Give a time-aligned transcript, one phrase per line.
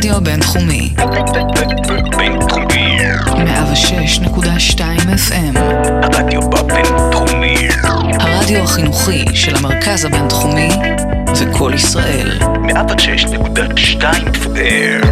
[0.00, 0.94] הרדיו הבינתחומי.
[2.16, 2.98] בינתחומי.
[3.26, 4.80] 106.2
[5.28, 5.58] FM.
[6.02, 7.68] הרדיו בבינתחומי.
[8.20, 10.68] הרדיו החינוכי של המרכז הבינתחומי
[11.32, 12.38] זה קול ישראל.
[12.40, 14.02] 106.2
[14.34, 15.06] FM.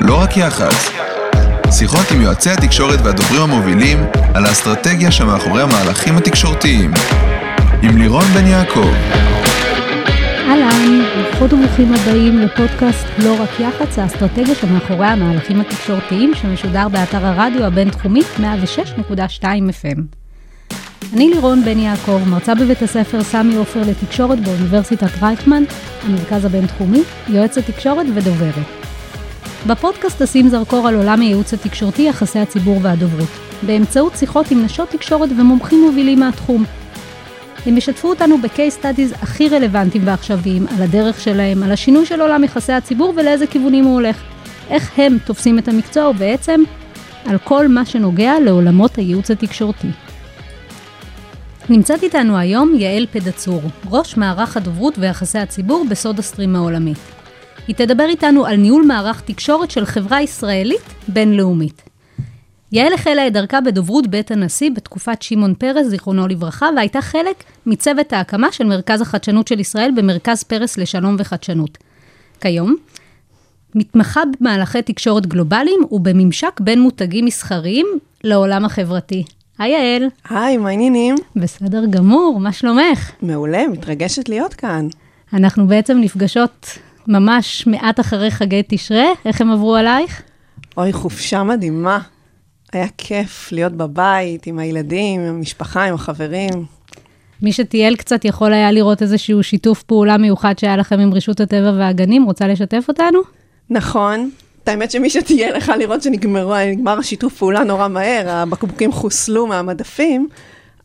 [0.00, 0.90] לא רק יח"צ.
[1.70, 6.92] שיחות עם יועצי התקשורת והדוברים המובילים על האסטרטגיה שמאחורי המהלכים התקשורתיים.
[7.82, 8.90] עם לירון בן יעקב.
[10.48, 11.02] אהלן,
[11.40, 18.20] ברוכות וברוכים הבאים לפודקאסט לא רק יח"צ, האסטרטגיה שמאחורי המהלכים התקשורתיים שמשודר באתר הרדיו הבינתחומי
[18.20, 20.00] 106.2 FM.
[21.12, 25.62] אני לירון בן יעקב, מרצה בבית הספר סמי עופר לתקשורת באוניברסיטת רייכמן,
[26.02, 28.66] המרכז הבינתחומי, יועצת תקשורת ודוברת.
[29.66, 33.30] בפודקאסט אשים זרקור על עולם הייעוץ התקשורתי, יחסי הציבור והדוברות,
[33.62, 36.64] באמצעות שיחות עם נשות תקשורת ומומחים מובילים מהתחום.
[37.66, 42.44] הם ישתפו אותנו ב-case studies הכי רלוונטיים ועכשוויים, על הדרך שלהם, על השינוי של עולם
[42.44, 44.22] יחסי הציבור ולאיזה כיוונים הוא הולך.
[44.70, 46.62] איך הם תופסים את המקצוע ובעצם
[47.26, 49.88] על כל מה שנוגע לעולמות הייעוץ התקשורתי.
[51.68, 56.98] נמצאת איתנו היום יעל פדצור, ראש מערך הדוברות ויחסי הציבור בסודה סטרים העולמית.
[57.68, 61.89] היא תדבר איתנו על ניהול מערך תקשורת של חברה ישראלית בינלאומית.
[62.72, 68.12] יעל החלה את דרכה בדוברות בית הנשיא בתקופת שמעון פרס, זיכרונו לברכה, והייתה חלק מצוות
[68.12, 71.78] ההקמה של מרכז החדשנות של ישראל במרכז פרס לשלום וחדשנות.
[72.40, 72.76] כיום,
[73.74, 77.86] מתמחה במהלכי תקשורת גלובליים ובממשק בין מותגים מסחריים
[78.24, 79.24] לעולם החברתי.
[79.58, 80.08] היי יעל.
[80.28, 81.14] היי, מה העניינים?
[81.36, 83.10] בסדר גמור, מה שלומך?
[83.22, 84.88] מעולה, מתרגשת להיות כאן.
[85.32, 86.66] אנחנו בעצם נפגשות
[87.08, 90.22] ממש מעט אחרי חגי תשרה, איך הם עברו עלייך?
[90.76, 91.98] אוי, חופשה מדהימה.
[92.72, 96.64] היה כיף להיות בבית, עם הילדים, עם המשפחה, עם החברים.
[97.42, 101.72] מי שטייל קצת יכול היה לראות איזשהו שיתוף פעולה מיוחד שהיה לכם עם רשות הטבע
[101.78, 103.20] והגנים, רוצה לשתף אותנו?
[103.70, 104.30] נכון.
[104.64, 110.28] את האמת שמי שתהיה לך לראות שנגמר השיתוף פעולה נורא מהר, הבקבוקים חוסלו מהמדפים,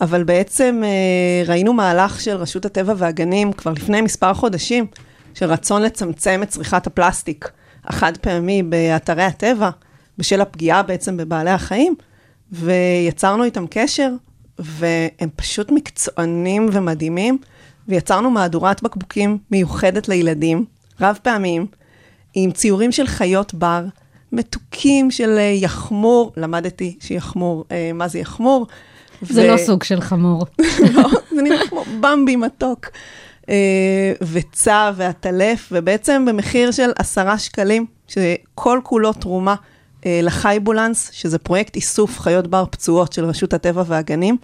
[0.02, 4.86] אבל בעצם אה, ראינו מהלך של רשות הטבע והגנים כבר לפני מספר חודשים,
[5.34, 7.50] של רצון לצמצם את צריכת הפלסטיק
[7.86, 9.70] החד פעמי באתרי הטבע,
[10.18, 11.96] בשל הפגיעה בעצם בבעלי החיים,
[12.52, 14.12] ויצרנו איתם קשר,
[14.60, 17.38] והם פשוט מקצוענים ומדהימים,
[17.88, 20.66] ויצרנו מהדורת בקבוקים מיוחדת לילדים,
[21.02, 21.66] רב פעמים,
[22.34, 23.86] עם ציורים של חיות בר,
[24.32, 28.68] מתוקים של אה, יחמור, למדתי שיחמור, אה, מה זה יחמור?
[29.22, 29.52] זה ו...
[29.52, 30.46] לא סוג של חמור.
[30.96, 32.86] לא, זה נראה כמו במבי מתוק.
[33.50, 39.56] אה, וצע ועטלף, ובעצם במחיר של עשרה שקלים, שכל כולו תרומה
[40.24, 44.38] לחייבולנס, שזה פרויקט איסוף חיות בר פצועות של רשות הטבע והגנים.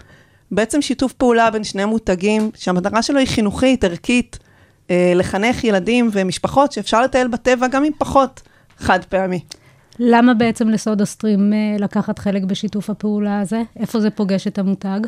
[0.52, 4.40] בעצם שיתוף פעולה בין שני מותגים, שהמטרה שלו היא חינוכית, ערכית,
[4.90, 8.42] אה, לחנך ילדים ומשפחות שאפשר לטייל בטבע גם עם פחות
[8.78, 9.40] חד פעמי.
[10.00, 13.62] למה בעצם לסודה סטרים לקחת חלק בשיתוף הפעולה הזה?
[13.80, 15.00] איפה זה פוגש את המותג?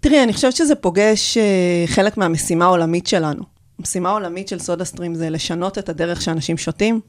[0.00, 1.38] תראי, אני חושבת שזה פוגש
[1.86, 3.42] חלק מהמשימה העולמית שלנו.
[3.78, 7.00] המשימה העולמית של סודה סטרים זה לשנות את הדרך שאנשים שותים,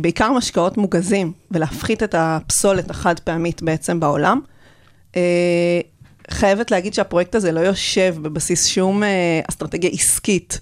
[0.00, 4.40] בעיקר משקאות מוגזים, ולהפחית את הפסולת החד פעמית בעצם בעולם.
[5.12, 5.16] Uh,
[6.30, 9.06] חייבת להגיד שהפרויקט הזה לא יושב בבסיס שום uh,
[9.48, 10.60] אסטרטגיה עסקית.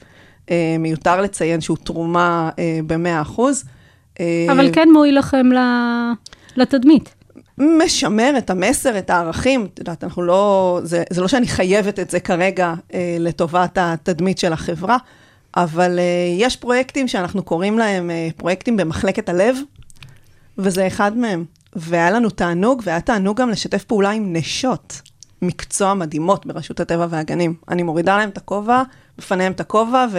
[0.78, 3.40] מיותר לציין שהוא תרומה uh, ב-100%.
[4.50, 5.46] אבל כן מועיל לכם
[6.56, 7.14] לתדמית.
[7.58, 9.68] משמר את המסר, את הערכים.
[9.74, 14.38] את יודעת, אנחנו לא, זה, זה לא שאני חייבת את זה כרגע אה, לטובת התדמית
[14.38, 14.96] של החברה,
[15.56, 16.04] אבל אה,
[16.38, 19.56] יש פרויקטים שאנחנו קוראים להם אה, פרויקטים במחלקת הלב,
[20.58, 21.44] וזה אחד מהם.
[21.76, 25.00] והיה לנו תענוג, והיה תענוג גם לשתף פעולה עם נשות
[25.42, 27.54] מקצוע מדהימות ברשות הטבע והגנים.
[27.68, 28.82] אני מורידה להם את הכובע,
[29.18, 30.18] בפניהם את הכובע, ו...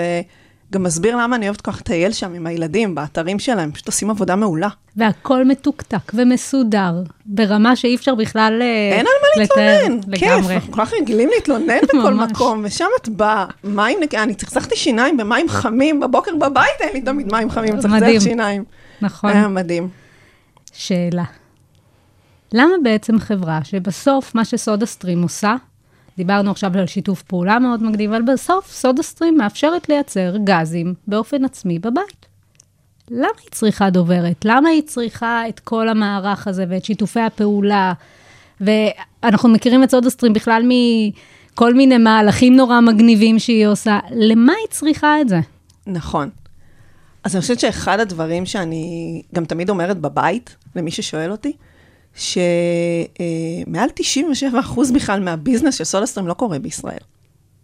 [0.74, 4.10] גם מסביר למה אני אוהבת כל כך לטייל שם עם הילדים, באתרים שלהם, פשוט עושים
[4.10, 4.68] עבודה מעולה.
[4.96, 6.94] והכל מתוקתק ומסודר,
[7.26, 8.68] ברמה שאי אפשר בכלל לתאר.
[8.68, 13.10] אה, אין על מה להתלונן, כיף, אנחנו כל כך רגילים להתלונן בכל מקום, ושם את
[13.10, 18.20] באה, מים, אני צחצחתי שיניים במים חמים, בבוקר בבית אין לי תמיד מים חמים, צחצח
[18.20, 18.64] שיניים.
[19.02, 19.30] נכון.
[19.30, 19.90] היה מדהים.
[20.74, 21.24] שאלה,
[22.54, 25.56] למה בעצם חברה שבסוף מה שסודה סטרים עושה,
[26.18, 31.46] דיברנו עכשיו על שיתוף פעולה מאוד מגניב, אבל בסוף סודה סטרים מאפשרת לייצר גזים באופן
[31.46, 32.26] עצמי בבית.
[33.12, 34.46] למה היא צריכה דוברת?
[34.46, 37.94] למה היא צריכה את כל המערך הזה ואת שיתופי הפעולה?
[38.62, 44.00] ואנחנו מכירים את סודה סטרים בכלל מכל מיני מהלכים נורא מגניבים שהיא עושה.
[44.12, 45.40] למה היא צריכה את זה?
[45.88, 46.30] נכון.
[47.24, 51.54] אז אני חושבת שאחד הדברים שאני גם תמיד אומרת בבית, למי ששואל אותי,
[52.16, 56.98] שמעל 97% בכלל מהביזנס של סולסטרים לא קורה בישראל.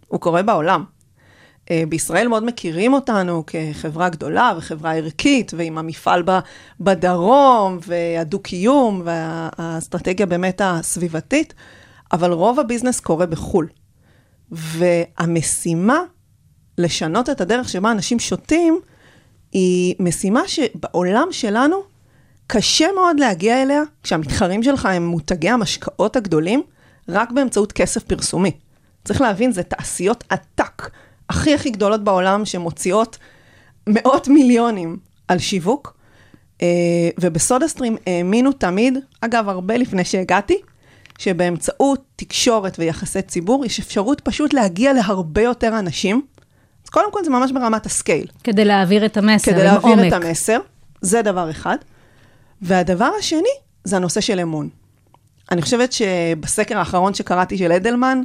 [0.08, 0.84] הוא קורה בעולם.
[1.70, 6.22] אה, בישראל מאוד מכירים אותנו כחברה גדולה וחברה ערכית, ועם המפעל
[6.80, 11.54] בדרום, והדו-קיום, והאסטרטגיה באמת הסביבתית,
[12.12, 13.68] אבל רוב הביזנס קורה בחו"ל.
[14.50, 16.00] והמשימה
[16.78, 18.80] לשנות את הדרך שבה אנשים שותים,
[19.52, 21.89] היא משימה שבעולם שלנו
[22.52, 26.62] קשה מאוד להגיע אליה, כשהמתחרים שלך הם מותגי המשקאות הגדולים,
[27.08, 28.50] רק באמצעות כסף פרסומי.
[29.04, 30.90] צריך להבין, זה תעשיות עתק,
[31.28, 33.18] הכי הכי גדולות בעולם, שמוציאות
[33.86, 34.96] מאות מיליונים
[35.28, 35.96] על שיווק.
[36.62, 36.66] אה,
[37.20, 40.56] ובסודה סטרים האמינו תמיד, אגב, הרבה לפני שהגעתי,
[41.18, 46.22] שבאמצעות תקשורת ויחסי ציבור, יש אפשרות פשוט להגיע להרבה יותר אנשים.
[46.84, 48.26] אז קודם כל זה ממש ברמת הסקייל.
[48.44, 50.08] כדי להעביר את המסר כדי להעביר עומק.
[50.08, 50.58] את המסר,
[51.00, 51.76] זה דבר אחד.
[52.62, 53.48] והדבר השני,
[53.84, 54.68] זה הנושא של אמון.
[55.50, 58.22] אני חושבת שבסקר האחרון שקראתי של אדלמן,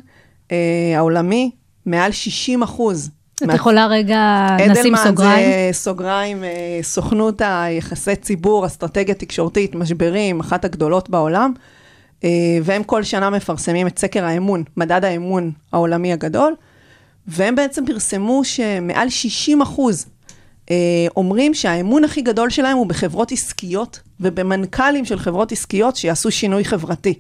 [0.52, 0.58] אה,
[0.96, 1.52] העולמי,
[1.86, 3.10] מעל 60 אחוז.
[3.44, 5.50] את יכולה רגע נשים סוגריים?
[5.50, 11.54] אדלמן זה סוגריים, אה, סוכנות היחסי ציבור, אסטרטגיה תקשורתית, משברים, אחת הגדולות בעולם,
[12.24, 12.30] אה,
[12.64, 16.56] והם כל שנה מפרסמים את סקר האמון, מדד האמון העולמי הגדול,
[17.28, 20.06] והם בעצם פרסמו שמעל 60 אחוז
[21.18, 27.20] אומרים שהאמון הכי גדול שלהם הוא בחברות עסקיות ובמנכ"לים של חברות עסקיות שיעשו שינוי חברתי.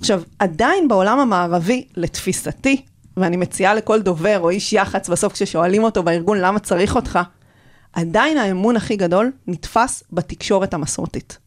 [0.00, 2.82] עכשיו, עדיין בעולם המערבי, לתפיסתי,
[3.16, 7.18] ואני מציעה לכל דובר או איש יח"צ בסוף כששואלים אותו בארגון למה צריך אותך,
[7.92, 11.38] עדיין האמון הכי גדול נתפס בתקשורת המסורתית.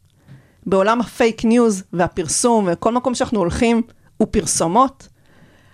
[0.66, 3.81] בעולם הפייק ניוז והפרסום וכל מקום שאנחנו הולכים
[4.18, 5.08] הוא פרסומות,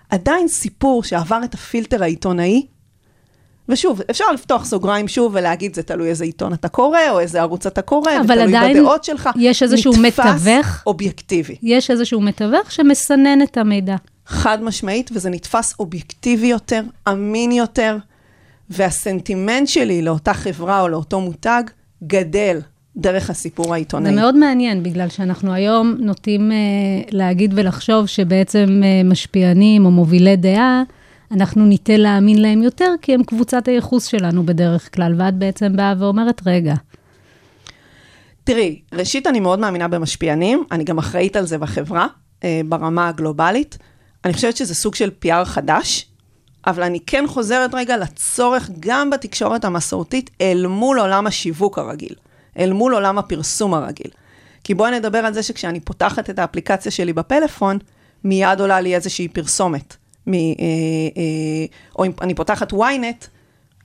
[0.09, 2.67] עדיין סיפור שעבר את הפילטר העיתונאי,
[3.69, 7.65] ושוב, אפשר לפתוח סוגריים שוב ולהגיד, זה תלוי איזה עיתון אתה קורא, או איזה ערוץ
[7.65, 9.29] אתה קורא, אבל ותלוי עדיין בדעות שלך.
[9.35, 10.83] יש איזשהו נתפס מתווך.
[10.87, 11.55] אובייקטיבי.
[11.63, 13.95] יש איזשהו מתווך שמסנן את המידע.
[14.25, 17.97] חד משמעית, וזה נתפס אובייקטיבי יותר, אמין יותר,
[18.69, 21.63] והסנטימנט שלי לאותה חברה או לאותו מותג
[22.03, 22.59] גדל
[22.97, 24.09] דרך הסיפור העיתונאי.
[24.09, 26.57] זה מאוד מעניין, בגלל שאנחנו היום נוטים אה,
[27.11, 30.83] להגיד ולחשוב שבעצם אה, משפיענים או מובילי דעה,
[31.33, 35.93] אנחנו ניטה להאמין להם יותר, כי הם קבוצת הייחוס שלנו בדרך כלל, ואת בעצם באה
[35.99, 36.73] ואומרת, רגע,
[38.43, 42.07] תראי, ראשית, אני מאוד מאמינה במשפיענים, אני גם אחראית על זה בחברה,
[42.43, 43.77] אה, ברמה הגלובלית.
[44.25, 46.05] אני חושבת שזה סוג של PR חדש,
[46.67, 52.15] אבל אני כן חוזרת רגע לצורך גם בתקשורת המסורתית אל מול עולם השיווק הרגיל,
[52.59, 54.11] אל מול עולם הפרסום הרגיל.
[54.63, 57.77] כי בואי נדבר על זה שכשאני פותחת את האפליקציה שלי בפלאפון,
[58.23, 60.02] מיד עולה לי איזושהי פרסומת.
[60.27, 60.39] מ, אה,
[61.17, 61.65] אה,
[61.99, 63.27] או אם אני פותחת ynet,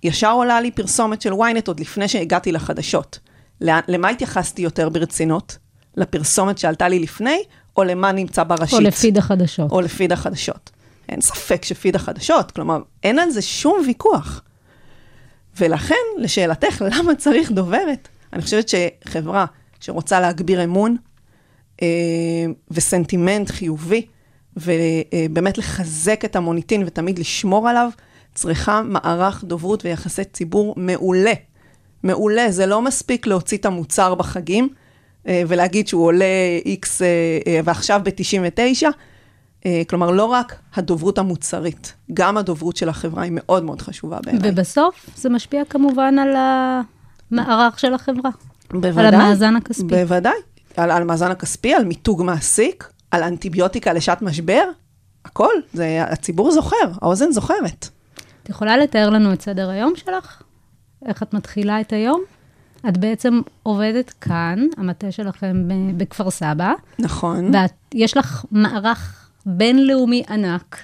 [0.02, 3.19] ישר עולה לי פרסומת של ynet עוד לפני שהגעתי לחדשות.
[3.61, 5.58] למה התייחסתי יותר ברצינות?
[5.96, 7.43] לפרסומת שעלתה לי לפני,
[7.76, 8.79] או למה נמצא בראשית?
[8.79, 9.70] או לפיד החדשות.
[9.70, 10.70] או לפיד החדשות.
[11.08, 14.43] אין ספק שפיד החדשות, כלומר, אין על זה שום ויכוח.
[15.56, 18.08] ולכן, לשאלתך, למה צריך דוברת?
[18.32, 19.46] אני חושבת שחברה
[19.81, 20.96] שרוצה להגביר אמון
[21.82, 21.87] אה,
[22.70, 24.06] וסנטימנט חיובי,
[24.60, 27.90] ובאמת לחזק את המוניטין ותמיד לשמור עליו,
[28.34, 31.32] צריכה מערך דוברות ויחסי ציבור מעולה.
[32.02, 34.69] מעולה, זה לא מספיק להוציא את המוצר בחגים
[35.26, 36.25] אה, ולהגיד שהוא עולה
[36.64, 37.06] X אה,
[37.46, 38.87] אה, ועכשיו ב-99.
[39.66, 44.50] אה, כלומר, לא רק הדוברות המוצרית, גם הדוברות של החברה היא מאוד מאוד חשובה בעיניי.
[44.50, 48.31] ובסוף זה משפיע כמובן על המערך של החברה.
[48.70, 49.06] בוודאי.
[49.06, 49.82] על המאזן הכספי.
[49.82, 50.32] בוודאי.
[50.76, 54.64] על, על מאזן הכספי, על מיתוג מעסיק, על אנטיביוטיקה לשעת משבר,
[55.24, 55.52] הכל.
[55.72, 57.88] זה, הציבור זוכר, האוזן זוכרת.
[58.42, 60.42] את יכולה לתאר לנו את סדר היום שלך?
[61.06, 62.22] איך את מתחילה את היום?
[62.88, 67.52] את בעצם עובדת כאן, המטה שלכם בכפר סבא, נכון.
[67.94, 70.78] ויש לך מערך בינלאומי ענק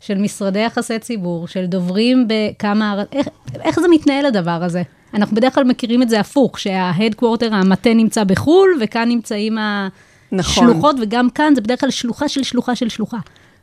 [0.00, 3.02] של משרדי יחסי ציבור, של דוברים בכמה...
[3.12, 3.28] איך,
[3.60, 4.82] איך זה מתנהל הדבר הזה?
[5.14, 9.58] אנחנו בדרך כלל מכירים את זה הפוך, שההדקוורטר, המטה נמצא בחו"ל, וכאן נמצאים
[10.32, 10.64] נכון.
[10.68, 13.18] השלוחות, וגם כאן זה בדרך כלל שלוחה של שלוחה של שלוחה.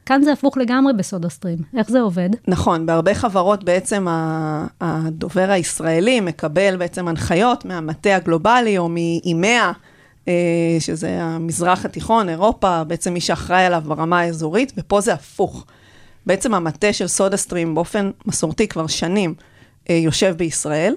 [0.05, 1.57] כאן זה הפוך לגמרי בסודה סטרים.
[1.77, 2.29] איך זה עובד?
[2.47, 4.05] נכון, בהרבה חברות בעצם
[4.81, 9.73] הדובר הישראלי מקבל בעצם הנחיות מהמטה הגלובלי או מאימea,
[10.27, 10.33] אה,
[10.79, 15.65] שזה המזרח התיכון, אירופה, בעצם מי שאחראי עליו ברמה האזורית, ופה זה הפוך.
[16.25, 19.33] בעצם המטה של סודה סטרים באופן מסורתי כבר שנים
[19.89, 20.95] אה, יושב בישראל,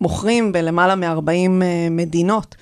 [0.00, 1.50] מוכרים בלמעלה מ-40
[1.90, 2.54] מדינות,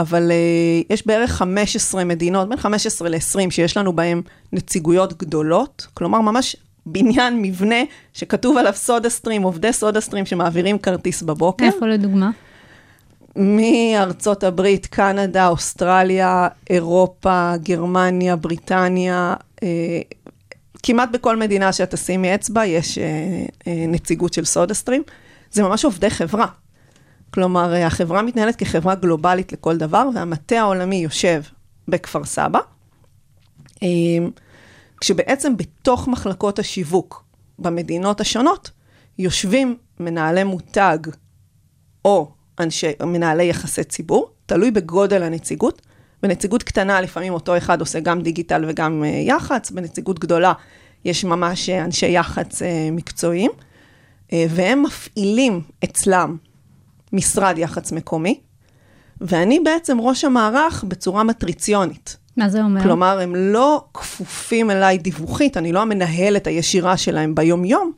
[0.00, 6.20] אבל uh, יש בערך 15 מדינות, בין 15 ל-20, שיש לנו בהן נציגויות גדולות, כלומר
[6.20, 7.76] ממש בניין, מבנה,
[8.12, 11.64] שכתוב עליו סודה סטרים, עובדי סודה סטרים שמעבירים כרטיס בבוקר.
[11.64, 12.30] איפה לדוגמה?
[13.36, 20.00] מארצות הברית, קנדה, אוסטרליה, אירופה, גרמניה, בריטניה, אה,
[20.82, 23.04] כמעט בכל מדינה שאת תשימי אצבע יש אה,
[23.66, 25.02] אה, נציגות של סודה סטרים.
[25.52, 26.46] זה ממש עובדי חברה.
[27.34, 31.42] כלומר, אה, החברה מתנהלת כחברה גלובלית לכל דבר, והמטה העולמי יושב
[31.88, 32.58] בכפר סבא.
[33.82, 33.88] אה,
[35.00, 37.24] כשבעצם בתוך מחלקות השיווק
[37.58, 38.70] במדינות השונות,
[39.18, 40.98] יושבים מנהלי מותג
[42.04, 45.82] או אנשי, מנהלי יחסי ציבור, תלוי בגודל הנציגות.
[46.22, 50.52] בנציגות קטנה לפעמים אותו אחד עושה גם דיגיטל וגם uh, יח"צ, בנציגות גדולה
[51.04, 53.50] יש ממש uh, אנשי יח"צ מקצועיים,
[54.32, 56.36] והם מפעילים אצלם
[57.12, 58.40] משרד יח"צ מקומי,
[59.20, 62.16] ואני בעצם ראש המערך בצורה מטריציונית.
[62.36, 62.82] מה זה אומר?
[62.82, 67.92] כלומר, הם לא כפופים אליי דיווחית, אני לא המנהלת הישירה שלהם ביום-יום,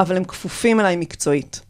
[0.00, 1.60] אבל הם כפופים אליי מקצועית.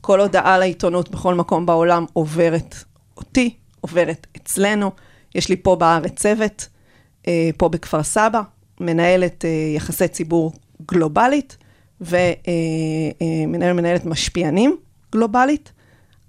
[0.00, 2.74] כל הודעה לעיתונות בכל מקום בעולם עוברת
[3.16, 4.90] אותי, עוברת אצלנו.
[5.34, 6.68] יש לי פה בארץ צוות,
[7.28, 8.42] אה, פה בכפר סבא,
[8.80, 10.52] מנהלת אה, יחסי ציבור
[10.90, 11.56] גלובלית,
[12.00, 14.76] ומנהל מנהלת משפיענים
[15.12, 15.72] גלובלית.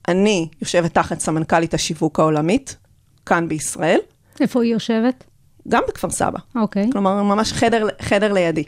[0.08, 2.78] אני יושבת תחת סמנכ"לית השיווק העולמית,
[3.26, 4.00] כאן בישראל,
[4.40, 5.24] איפה היא יושבת?
[5.68, 6.40] גם בכפר סבא.
[6.56, 6.90] אוקיי.
[6.92, 8.64] כלומר, ממש חדר, חדר לידי.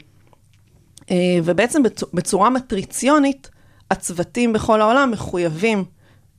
[1.10, 3.50] אה, ובעצם בצ- בצורה מטריציונית,
[3.90, 5.84] הצוותים בכל העולם מחויבים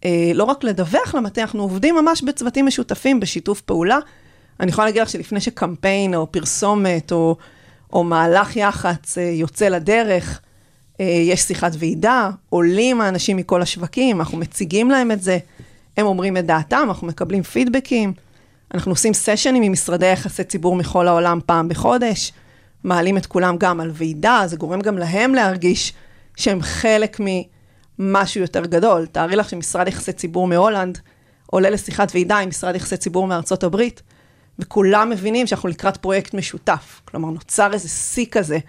[0.06, 3.98] אה, לא רק לדווח למטה, אנחנו עובדים ממש בצוותים משותפים, בשיתוף פעולה.
[4.60, 7.36] אני יכולה להגיד לך שלפני שקמפיין או פרסומת או,
[7.94, 10.42] או מהלך יח"צ אה, יוצא לדרך,
[11.04, 15.38] יש שיחת ועידה, עולים האנשים מכל השווקים, אנחנו מציגים להם את זה,
[15.98, 18.14] הם אומרים את דעתם, אנחנו מקבלים פידבקים,
[18.74, 22.32] אנחנו עושים סשנים עם משרדי יחסי ציבור מכל העולם פעם בחודש,
[22.84, 25.94] מעלים את כולם גם על ועידה, זה גורם גם להם להרגיש
[26.38, 27.20] שהם חלק
[28.00, 29.06] ממשהו יותר גדול.
[29.06, 30.98] תארי לך שמשרד יחסי ציבור מהולנד
[31.46, 34.02] עולה לשיחת ועידה עם משרד יחסי ציבור מארצות הברית,
[34.60, 37.02] וכולם מבינים שאנחנו לקראת פרויקט משותף.
[37.06, 38.60] כלומר, נוצר איזה שיא כזה, אה,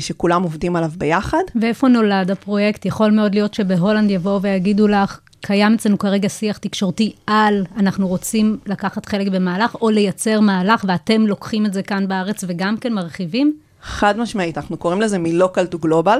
[0.00, 1.42] שכולם עובדים עליו ביחד.
[1.60, 2.86] ואיפה נולד הפרויקט?
[2.86, 8.58] יכול מאוד להיות שבהולנד יבואו ויגידו לך, קיים אצלנו כרגע שיח תקשורתי על, אנחנו רוצים
[8.66, 13.58] לקחת חלק במהלך, או לייצר מהלך, ואתם לוקחים את זה כאן בארץ וגם כן מרחיבים?
[13.82, 16.18] חד משמעית, אנחנו קוראים לזה מ-local to global,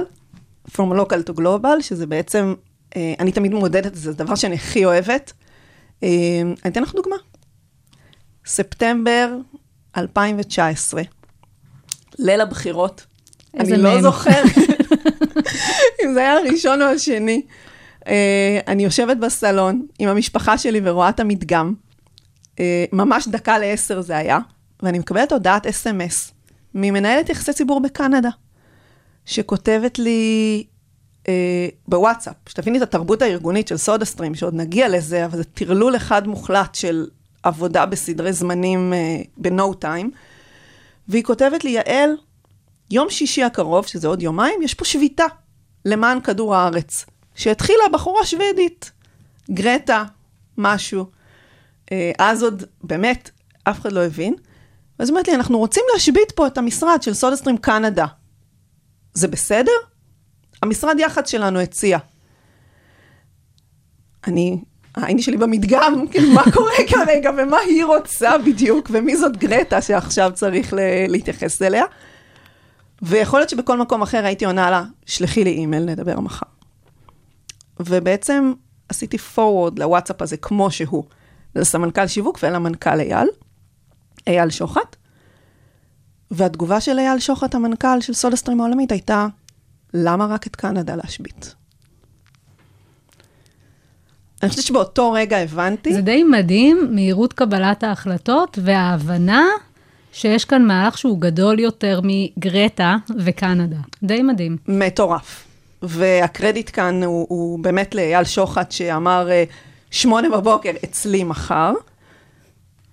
[0.71, 2.53] from local to global, שזה בעצם,
[2.95, 5.33] אה, אני תמיד מודדת, זה הדבר שאני הכי אוהבת.
[6.03, 6.09] אה,
[6.63, 7.15] אני אתן לך דוגמה.
[8.45, 9.35] ספטמבר
[9.97, 11.01] 2019,
[12.19, 13.05] ליל הבחירות.
[13.59, 14.01] אני לא.
[14.01, 14.45] זוכרת
[16.03, 17.41] אם זה היה הראשון או השני.
[18.07, 21.73] אה, אני יושבת בסלון עם המשפחה שלי ורואה את המדגם.
[22.59, 24.39] אה, ממש דקה לעשר זה היה,
[24.83, 26.31] ואני מקבלת הודעת אס.אם.אס
[26.75, 28.29] ממנהלת יחסי ציבור בקנדה,
[29.25, 30.63] שכותבת לי
[31.27, 35.95] אה, בוואטסאפ, שתביני את התרבות הארגונית של סודה סטרים, שעוד נגיע לזה, אבל זה טרלול
[35.95, 37.07] אחד מוחלט של
[37.43, 40.07] עבודה בסדרי זמנים אה, ב-no time,
[41.07, 42.09] והיא כותבת לי, יעל,
[42.91, 45.25] יום שישי הקרוב, שזה עוד יומיים, יש פה שביתה
[45.85, 48.91] למען כדור הארץ, שהתחילה בחורה שוודית,
[49.51, 50.03] גרטה,
[50.57, 51.05] משהו.
[51.91, 53.29] אה, אז עוד באמת
[53.63, 54.35] אף אחד לא הבין.
[54.99, 58.05] היא אומרת לי, אנחנו רוצים להשבית פה את המשרד של סודה סטרים קנדה.
[59.13, 59.71] זה בסדר?
[60.61, 61.97] המשרד יח"צ שלנו הציע.
[64.27, 64.61] אני,
[64.95, 70.31] העין שלי במדגם, כאילו, מה קורה כרגע, ומה היא רוצה בדיוק, ומי זאת גרטה שעכשיו
[70.33, 70.73] צריך
[71.07, 71.83] להתייחס אליה.
[73.03, 76.45] ויכול להיות שבכל מקום אחר הייתי עונה לה, שלחי לי אימייל, נדבר מחר.
[77.79, 78.53] ובעצם
[78.89, 81.03] עשיתי forward לוואטסאפ הזה כמו שהוא,
[81.55, 83.27] לסמנכ"ל שיווק ולמנכ"ל אייל,
[84.27, 84.95] אייל שוחט.
[86.31, 89.27] והתגובה של אייל שוחט, המנכ"ל של סודה העולמית, הייתה,
[89.93, 91.55] למה רק את קנדה להשבית?
[94.43, 99.45] אני חושבת שבאותו רגע הבנתי, זה די מדהים, מהירות קבלת ההחלטות וההבנה
[100.13, 103.77] שיש כאן מהלך שהוא גדול יותר מגרטה וקנדה.
[104.03, 104.57] די מדהים.
[104.67, 105.43] מטורף.
[105.81, 109.43] והקרדיט כאן הוא, הוא באמת לאייל שוחט, שאמר, אה,
[109.91, 111.73] שמונה בבוקר, אצלי מחר.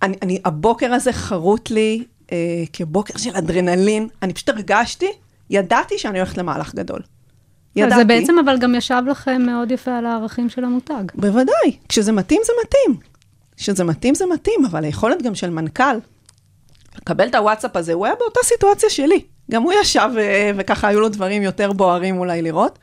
[0.01, 2.37] אני, אני, הבוקר הזה חרוט לי אה,
[2.73, 4.07] כבוקר של אדרנלין.
[4.21, 5.11] אני פשוט הרגשתי,
[5.49, 7.01] ידעתי שאני הולכת למהלך גדול.
[7.75, 7.95] ידעתי.
[7.95, 11.03] זה בעצם אבל גם ישב לכם מאוד יפה על הערכים של המותג.
[11.15, 12.97] בוודאי, כשזה מתאים זה מתאים.
[13.57, 15.97] כשזה מתאים זה מתאים, אבל היכולת גם של מנכ"ל
[16.97, 19.25] לקבל את הוואטסאפ הזה, הוא היה באותה סיטואציה שלי.
[19.51, 22.79] גם הוא ישב אה, וככה היו לו דברים יותר בוערים אולי לראות.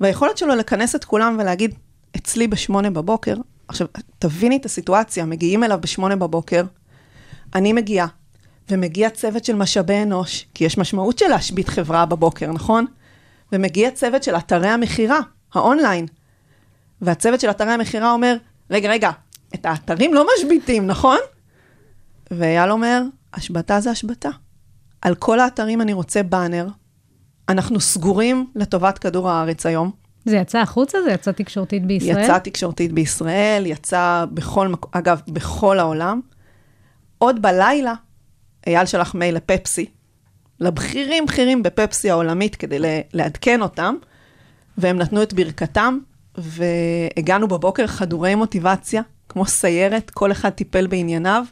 [0.00, 1.74] והיכולת שלו לכנס את כולם ולהגיד,
[2.16, 3.34] אצלי בשמונה בבוקר,
[3.68, 3.86] עכשיו,
[4.18, 6.64] תביני את הסיטואציה, מגיעים אליו בשמונה בבוקר,
[7.54, 8.06] אני מגיעה,
[8.70, 12.86] ומגיע צוות של משאבי אנוש, כי יש משמעות של להשבית חברה בבוקר, נכון?
[13.52, 15.20] ומגיע צוות של אתרי המכירה,
[15.54, 16.06] האונליין.
[17.00, 18.36] והצוות של אתרי המכירה אומר,
[18.70, 19.10] רגע, רגע,
[19.54, 21.18] את האתרים לא משביתים, נכון?
[22.30, 23.02] ואייל אומר,
[23.34, 24.30] השבתה זה השבתה.
[25.02, 26.66] על כל האתרים אני רוצה באנר.
[27.48, 29.90] אנחנו סגורים לטובת כדור הארץ היום.
[30.24, 30.98] זה יצא החוצה?
[31.04, 32.24] זה יצא תקשורתית בישראל?
[32.24, 36.20] יצא תקשורתית בישראל, יצא בכל מקום, אגב, בכל העולם.
[37.18, 37.94] עוד בלילה,
[38.66, 39.86] אייל שלח מייל לפפסי,
[40.60, 42.78] לבכירים בכירים בפפסי העולמית כדי
[43.12, 43.94] לעדכן אותם,
[44.78, 45.98] והם נתנו את ברכתם,
[46.38, 51.44] והגענו בבוקר חדורי מוטיבציה, כמו סיירת, כל אחד טיפל בענייניו,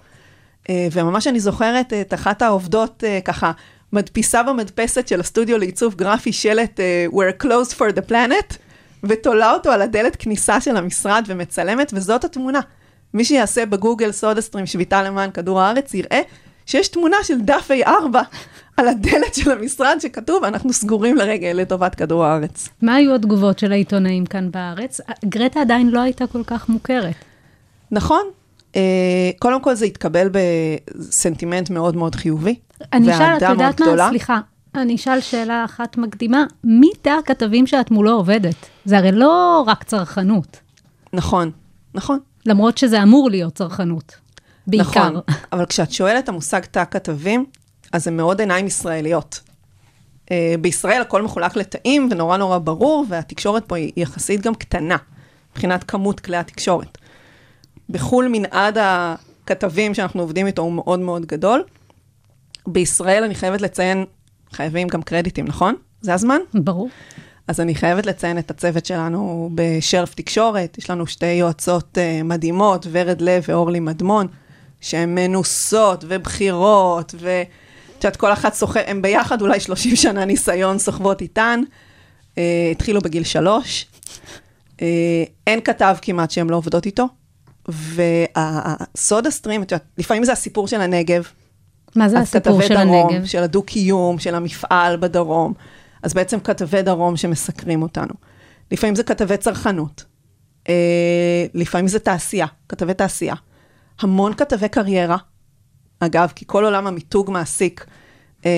[0.92, 3.52] וממש אני זוכרת את אחת העובדות אה, ככה,
[3.92, 8.56] מדפיסה במדפסת של הסטודיו לעיצוב גרפי שלט אה, We're closed for the planet,
[9.04, 12.60] ותולה אותו על הדלת כניסה של המשרד ומצלמת, וזאת התמונה.
[13.14, 16.20] מי שיעשה בגוגל סודה סטרים שביתה למען כדור הארץ, יראה
[16.66, 18.18] שיש תמונה של דף A4
[18.76, 22.68] על הדלת של המשרד שכתוב, אנחנו סגורים לרגע לטובת כדור הארץ.
[22.82, 25.00] מה היו התגובות של העיתונאים כאן בארץ?
[25.24, 27.14] גרטה עדיין לא הייתה כל כך מוכרת.
[27.90, 28.45] נכון, אה,
[29.38, 32.54] קודם כל זה התקבל בסנטימנט מאוד מאוד חיובי.
[32.92, 33.86] אני אשאל, את יודעת מה?
[33.86, 34.08] גדולה.
[34.08, 34.40] סליחה.
[34.74, 36.44] אני אשאל שאלה אחת מקדימה.
[36.64, 38.54] מי תא הכתבים שאת מולו עובדת?
[38.84, 40.60] זה הרי לא רק צרכנות,
[41.12, 41.50] נכון,
[41.94, 42.18] נכון.
[42.46, 44.14] למרות שזה אמור להיות צרכנות.
[44.66, 44.84] בעיקר.
[44.84, 45.20] נכון,
[45.52, 47.44] אבל כשאת שואלת את המושג תא כתבים,
[47.92, 49.40] אז זה מאוד עיניים ישראליות.
[50.24, 50.28] Uh,
[50.60, 54.96] בישראל הכל מחולק לתאים ונורא נורא ברור, והתקשורת פה היא יחסית גם קטנה,
[55.52, 56.98] מבחינת כמות כלי התקשורת.
[57.90, 61.64] בחו"ל מנעד הכתבים שאנחנו עובדים איתו הוא מאוד מאוד גדול.
[62.66, 64.04] בישראל אני חייבת לציין,
[64.52, 65.74] חייבים גם קרדיטים, נכון?
[66.00, 66.38] זה הזמן?
[66.54, 66.88] ברור.
[67.48, 70.78] אז אני חייבת לציין את הצוות שלנו בשרף תקשורת.
[70.78, 74.26] יש לנו שתי יועצות uh, מדהימות, ורד לב ואורלי מדמון,
[74.80, 81.20] שהן מנוסות ובכירות, ואת יודעת, כל אחת סוחבת, הן ביחד אולי 30 שנה ניסיון סוחבות
[81.20, 81.60] איתן.
[82.34, 82.38] Uh,
[82.72, 83.86] התחילו בגיל שלוש.
[84.76, 84.80] Uh,
[85.46, 87.06] אין כתב כמעט שהן לא עובדות איתו.
[87.68, 91.22] והסודה סטרים, את יודעת, לפעמים זה הסיפור של הנגב,
[91.96, 93.24] מה זה הסיפור של דרום, הנגב?
[93.24, 95.52] של הדו-קיום, של המפעל בדרום.
[96.02, 98.14] אז בעצם כתבי דרום שמסקרים אותנו.
[98.70, 100.04] לפעמים זה כתבי צרכנות.
[100.68, 103.34] אה, לפעמים זה תעשייה, כתבי תעשייה.
[104.00, 105.16] המון כתבי קריירה.
[106.00, 107.86] אגב, כי כל עולם המיתוג מעסיק,
[108.46, 108.50] אה,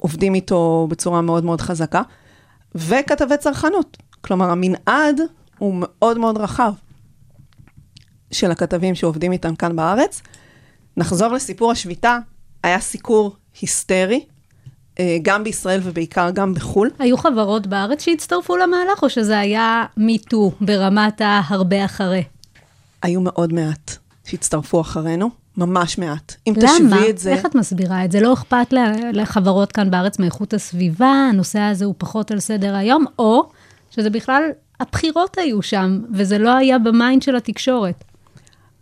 [0.00, 2.02] עובדים איתו בצורה מאוד מאוד חזקה.
[2.74, 3.96] וכתבי צרכנות.
[4.20, 5.20] כלומר, המנעד
[5.58, 6.72] הוא מאוד מאוד רחב
[8.30, 10.22] של הכתבים שעובדים איתם כאן בארץ.
[10.96, 12.18] נחזור לסיפור השביתה,
[12.62, 14.24] היה סיקור היסטרי,
[14.98, 16.90] אה, גם בישראל ובעיקר גם בחו"ל.
[16.98, 22.24] היו חברות בארץ שהצטרפו למהלך, או שזה היה me too ברמת ההרבה אחרי?
[23.02, 26.34] היו מאוד מעט שהצטרפו אחרינו, ממש מעט.
[26.46, 26.72] אם למה?
[26.74, 27.32] תשווי את זה...
[27.32, 28.20] איך את מסבירה את זה?
[28.20, 28.72] לא אכפת
[29.12, 33.48] לחברות כאן בארץ מאיכות הסביבה, הנושא הזה הוא פחות על סדר היום, או
[33.90, 34.42] שזה בכלל,
[34.80, 38.04] הבחירות היו שם, וזה לא היה ב mind של התקשורת.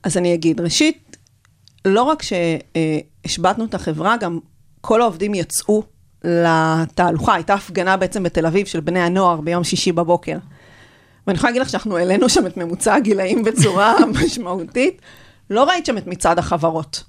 [0.05, 1.17] אז אני אגיד, ראשית,
[1.85, 4.38] לא רק שהשבתנו את החברה, גם
[4.81, 5.83] כל העובדים יצאו
[6.25, 7.35] לתהלוכה.
[7.35, 10.38] הייתה הפגנה בעצם בתל אביב של בני הנוער ביום שישי בבוקר.
[11.27, 15.03] ואני יכולה להגיד לך שאנחנו העלינו שם את ממוצע הגילאים בצורה משמעותית.
[15.51, 17.05] לא ראית שם את מצעד החברות,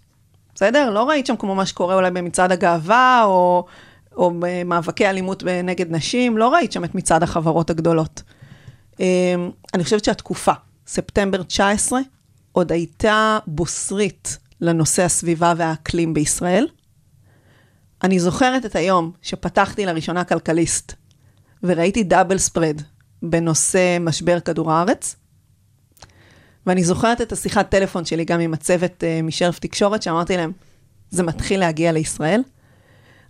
[0.55, 0.89] בסדר?
[0.89, 3.65] לא ראית שם כמו מה שקורה אולי במצעד הגאווה, או,
[4.15, 8.23] או במאבקי אלימות נגד נשים, לא ראית שם את מצעד החברות הגדולות.
[8.99, 9.05] אמ,
[9.73, 10.53] אני חושבת שהתקופה,
[10.87, 11.99] ספטמבר 19,
[12.55, 16.67] עוד הייתה בוסרית לנושא הסביבה והאקלים בישראל.
[18.03, 20.93] אני זוכרת את היום שפתחתי לראשונה כלכליסט,
[21.63, 22.81] וראיתי דאבל ספרד
[23.21, 25.15] בנושא משבר כדור הארץ,
[26.65, 30.51] ואני זוכרת את השיחת טלפון שלי גם עם הצוות uh, משרף תקשורת, שאמרתי להם,
[31.09, 32.41] זה מתחיל להגיע לישראל.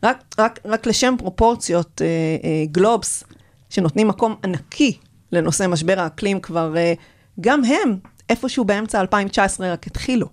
[0.03, 3.23] רק, רק, רק לשם פרופורציות, uh, uh, גלובס,
[3.69, 4.97] שנותנים מקום ענקי
[5.31, 7.01] לנושא משבר האקלים, כבר uh,
[7.41, 7.97] גם הם,
[8.29, 10.27] איפשהו באמצע 2019 רק התחילו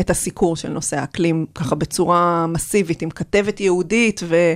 [0.00, 4.54] את הסיקור של נושא האקלים, ככה בצורה מסיבית, עם כתבת יהודית ו,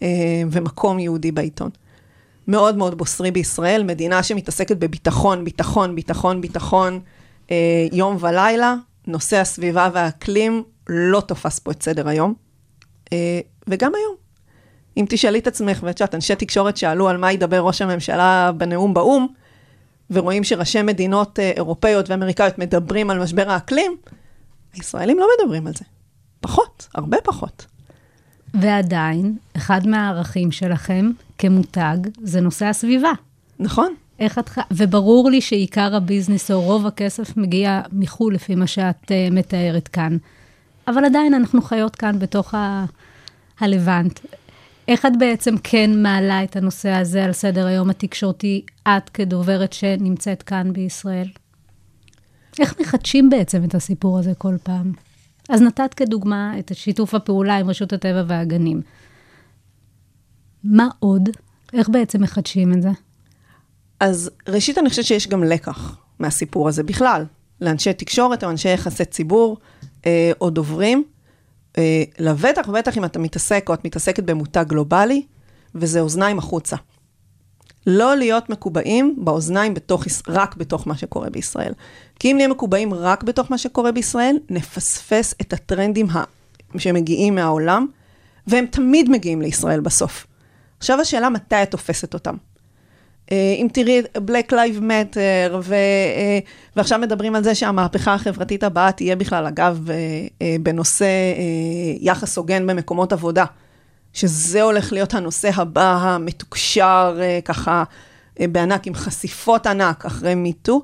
[0.00, 0.02] uh,
[0.50, 1.70] ומקום יהודי בעיתון.
[2.48, 7.00] מאוד מאוד בוסרי בישראל, מדינה שמתעסקת בביטחון, ביטחון, ביטחון, ביטחון,
[7.50, 8.74] אה, יום ולילה.
[9.06, 12.34] נושא הסביבה והאקלים לא תופס פה את סדר היום.
[13.12, 14.14] אה, וגם היום.
[14.96, 18.94] אם תשאלי את עצמך, ואת יודעת, אנשי תקשורת שאלו על מה ידבר ראש הממשלה בנאום
[18.94, 19.26] באו"ם,
[20.10, 23.96] ורואים שראשי מדינות אה, אירופאיות ואמריקאיות מדברים על משבר האקלים,
[24.74, 25.84] הישראלים לא מדברים על זה.
[26.40, 27.66] פחות, הרבה פחות.
[28.54, 33.12] ועדיין, אחד מהערכים שלכם כמותג זה נושא הסביבה.
[33.58, 33.94] נכון?
[34.18, 34.50] איך את...
[34.70, 40.16] וברור לי שעיקר הביזנס או רוב הכסף מגיע מחו"ל, לפי מה שאת uh, מתארת כאן.
[40.88, 42.84] אבל עדיין אנחנו חיות כאן בתוך ה...
[43.60, 44.20] הלבנט.
[44.88, 50.42] איך את בעצם כן מעלה את הנושא הזה על סדר היום התקשורתי, את כדוברת שנמצאת
[50.42, 51.28] כאן בישראל?
[52.60, 54.92] איך מחדשים בעצם את הסיפור הזה כל פעם?
[55.48, 58.80] אז נתת כדוגמה את שיתוף הפעולה עם רשות הטבע והגנים.
[60.64, 61.28] מה עוד?
[61.72, 62.90] איך בעצם מחדשים את זה?
[64.00, 67.24] אז ראשית, אני חושבת שיש גם לקח מהסיפור הזה בכלל,
[67.60, 69.58] לאנשי תקשורת או אנשי יחסי ציבור
[70.06, 71.04] אה, או דוברים.
[71.78, 75.22] אה, לבטח ובטח אם אתה מתעסק או את מתעסקת במותג גלובלי,
[75.74, 76.76] וזה אוזניים החוצה.
[77.86, 81.72] לא להיות מקובעים באוזניים בתוך, רק בתוך מה שקורה בישראל.
[82.18, 86.06] כי אם נהיה מקובעים רק בתוך מה שקורה בישראל, נפספס את הטרנדים
[86.78, 87.86] שמגיעים מהעולם,
[88.46, 90.26] והם תמיד מגיעים לישראל בסוף.
[90.78, 92.36] עכשיו השאלה מתי את תופסת אותם.
[93.32, 96.38] אה, אם תראי Black Lives Matter, ו, אה,
[96.76, 101.06] ועכשיו מדברים על זה שהמהפכה החברתית הבאה תהיה בכלל, אגב, אה, בנושא
[102.00, 103.44] יחס הוגן במקומות עבודה,
[104.12, 107.84] שזה הולך להיות הנושא הבא המתוקשר, ככה,
[108.40, 110.82] בענק, עם חשיפות ענק אחרי מיטו.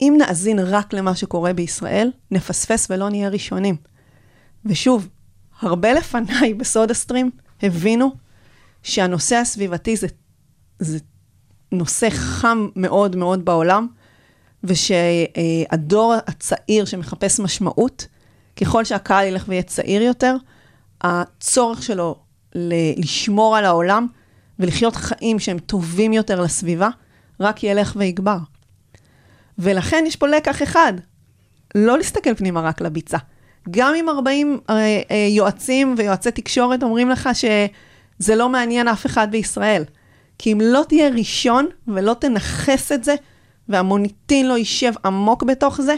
[0.00, 3.76] אם נאזין רק למה שקורה בישראל, נפספס ולא נהיה ראשונים.
[4.64, 5.08] ושוב,
[5.60, 7.30] הרבה לפניי בסודה סטרים
[7.62, 8.12] הבינו
[8.82, 10.06] שהנושא הסביבתי זה,
[10.78, 10.98] זה
[11.72, 13.86] נושא חם מאוד מאוד בעולם,
[14.64, 18.06] ושהדור הצעיר שמחפש משמעות,
[18.56, 20.36] ככל שהקהל ילך ויהיה צעיר יותר,
[21.00, 22.16] הצורך שלו
[22.96, 24.06] לשמור על העולם
[24.58, 26.88] ולחיות חיים שהם טובים יותר לסביבה,
[27.40, 28.38] רק ילך ויגבר.
[29.58, 30.92] ולכן יש פה לקח אחד,
[31.74, 33.18] לא להסתכל פנימה רק לביצה.
[33.70, 39.30] גם אם 40 אה, אה, יועצים ויועצי תקשורת אומרים לך שזה לא מעניין אף אחד
[39.30, 39.84] בישראל.
[40.44, 43.14] כי אם לא תהיה ראשון ולא תנכס את זה,
[43.68, 45.94] והמוניטין לא יישב עמוק בתוך זה,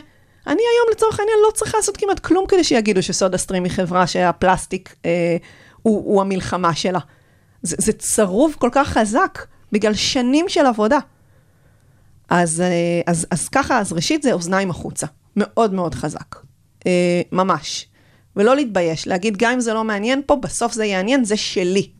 [0.46, 4.06] אני היום לצורך העניין לא צריכה לעשות כמעט כלום כדי שיגידו שסודה סטרים היא חברה
[4.06, 5.36] שהפלסטיק אה,
[5.82, 6.98] הוא, הוא המלחמה שלה.
[7.62, 10.98] זה, זה צרוב כל כך חזק, בגלל שנים של עבודה.
[12.28, 15.06] אז, אה, אז, אז ככה, אז ראשית זה אוזניים החוצה.
[15.36, 16.36] מאוד מאוד חזק.
[16.86, 17.86] אה, ממש.
[18.36, 21.95] ולא להתבייש, להגיד, גם אם זה לא מעניין פה, בסוף זה יעניין, זה שלי.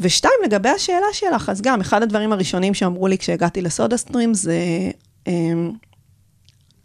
[0.00, 4.58] ושתיים, לגבי השאלה שלך, אז גם, אחד הדברים הראשונים שאמרו לי כשהגעתי לסודה סטרים זה,
[5.26, 5.32] אה,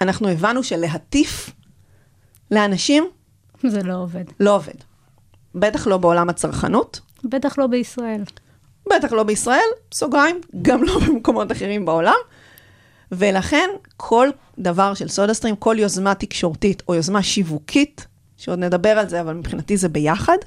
[0.02, 1.50] אנחנו הבנו שלהטיף
[2.52, 3.10] לאנשים
[3.64, 4.24] זה לא עובד.
[4.40, 4.74] לא עובד.
[5.56, 8.24] בטח לא בעולם הצרכנות, בטח לא בישראל.
[8.90, 12.16] בטח לא בישראל, סוגריים, גם לא במקומות אחרים בעולם.
[13.12, 19.10] ולכן כל דבר של סודה סטרים, כל יוזמה תקשורתית או יוזמה שיווקית, שעוד נדבר על
[19.10, 20.38] זה, אבל מבחינתי זה ביחד,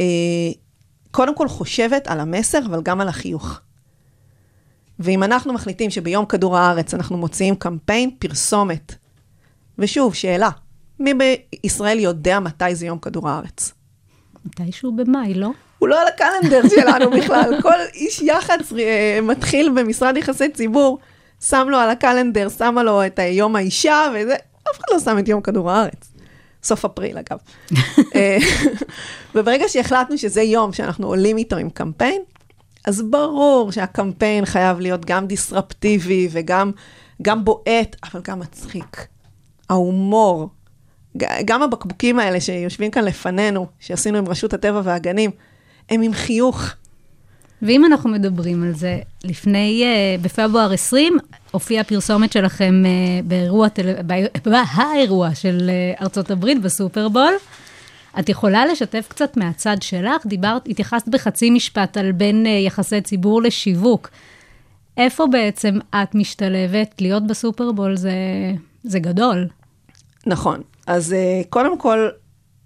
[0.00, 0.04] אה,
[1.10, 3.60] קודם כל חושבת על המסר, אבל גם על החיוך.
[4.98, 8.94] ואם אנחנו מחליטים שביום כדור הארץ אנחנו מוציאים קמפיין, פרסומת,
[9.78, 10.50] ושוב, שאלה,
[10.98, 13.72] מי בישראל יודע מתי זה יום כדור הארץ?
[14.44, 15.50] מתישהו במאי, לא?
[15.78, 17.62] הוא לא על הקלנדר שלנו בכלל.
[17.62, 20.98] כל איש יח"צ אה, מתחיל במשרד יחסי ציבור,
[21.40, 24.34] שם לו על הקלנדר, שמה לו את יום האישה, וזה,
[24.70, 26.09] אף אחד לא שם את יום כדור הארץ.
[26.62, 27.38] סוף אפריל, אגב.
[28.14, 28.38] אה,
[29.34, 32.22] וברגע שהחלטנו שזה יום שאנחנו עולים איתו עם קמפיין,
[32.84, 36.72] אז ברור שהקמפיין חייב להיות גם דיסרפטיבי וגם
[37.22, 39.06] גם בועט, אבל גם מצחיק.
[39.70, 40.48] ההומור,
[41.44, 45.30] גם הבקבוקים האלה שיושבים כאן לפנינו, שעשינו עם רשות הטבע והגנים,
[45.90, 46.74] הם עם חיוך.
[47.62, 51.18] ואם אנחנו מדברים על זה, לפני, uh, בפברואר 20,
[51.50, 53.94] הופיעה פרסומת שלכם uh, באירוע, טל...
[54.44, 57.32] באירוע של uh, ארצות הברית בסופרבול.
[58.18, 60.26] את יכולה לשתף קצת מהצד שלך?
[60.26, 64.10] דיברת, התייחסת בחצי משפט על בין uh, יחסי ציבור לשיווק.
[64.96, 67.00] איפה בעצם את משתלבת?
[67.00, 68.12] להיות בסופרבול זה,
[68.84, 69.48] זה גדול.
[70.26, 70.60] נכון.
[70.86, 72.08] אז uh, קודם כל,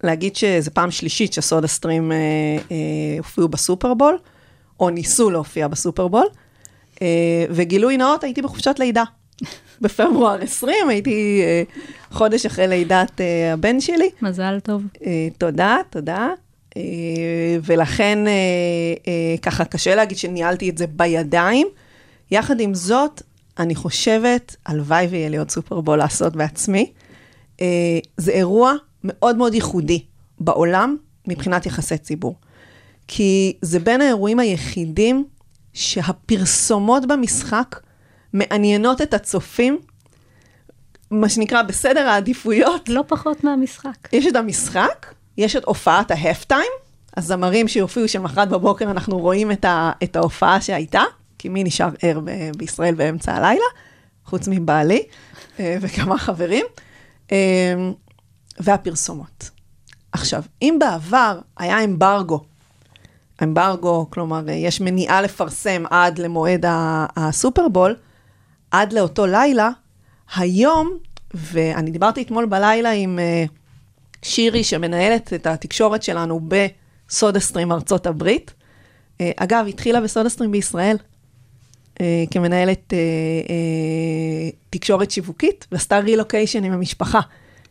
[0.04, 2.14] להגיד שזו פעם שלישית שסודה סטרים uh,
[2.68, 2.72] uh,
[3.18, 4.18] הופיעו בסופרבול,
[4.80, 6.26] או ניסו להופיע בסופרבול,
[6.94, 6.98] uh,
[7.50, 9.04] וגילוי נאות, הייתי בחופשת לידה.
[9.80, 14.10] בפברואר 20, הייתי uh, חודש אחרי לידת uh, הבן שלי.
[14.22, 14.82] מזל טוב.
[15.38, 16.28] תודה, תודה.
[17.62, 18.18] ולכן
[19.42, 21.66] ככה קשה להגיד שניהלתי את זה בידיים.
[22.30, 23.22] יחד עם זאת,
[23.58, 26.92] אני חושבת, הלוואי ויהיה לי עוד סופרבול לעשות בעצמי.
[28.16, 28.72] זה אירוע
[29.04, 30.04] מאוד מאוד ייחודי
[30.40, 30.96] בעולם
[31.28, 32.34] מבחינת יחסי ציבור.
[33.08, 35.24] כי זה בין האירועים היחידים
[35.72, 37.80] שהפרסומות במשחק
[38.32, 39.78] מעניינות את הצופים,
[41.10, 42.88] מה שנקרא בסדר העדיפויות.
[42.88, 44.08] לא פחות מהמשחק.
[44.12, 45.06] יש את המשחק,
[45.38, 46.70] יש את הופעת ההפטיים,
[47.16, 51.02] הזמרים שיופיעו שמחרת בבוקר אנחנו רואים את, ה, את ההופעה שהייתה,
[51.38, 53.64] כי מי נשאר ער ב- בישראל באמצע הלילה,
[54.24, 55.02] חוץ מבעלי
[55.60, 56.66] אה, וכמה חברים,
[57.32, 57.74] אה,
[58.60, 59.50] והפרסומות.
[60.12, 62.44] עכשיו, אם בעבר היה אמברגו,
[63.42, 66.64] אמברגו, כלומר, יש מניעה לפרסם עד למועד
[67.16, 67.96] הסופרבול,
[68.70, 69.70] עד לאותו לילה,
[70.36, 70.98] היום,
[71.34, 73.44] ואני דיברתי אתמול בלילה עם אה,
[74.22, 78.54] שירי, שמנהלת את התקשורת שלנו בסודה סטרים ארצות הברית.
[79.20, 80.96] אה, אגב, התחילה בסודה סטרים בישראל,
[82.00, 82.92] אה, כמנהלת
[84.70, 87.20] תקשורת שיווקית, ועשתה רילוקיישן עם המשפחה,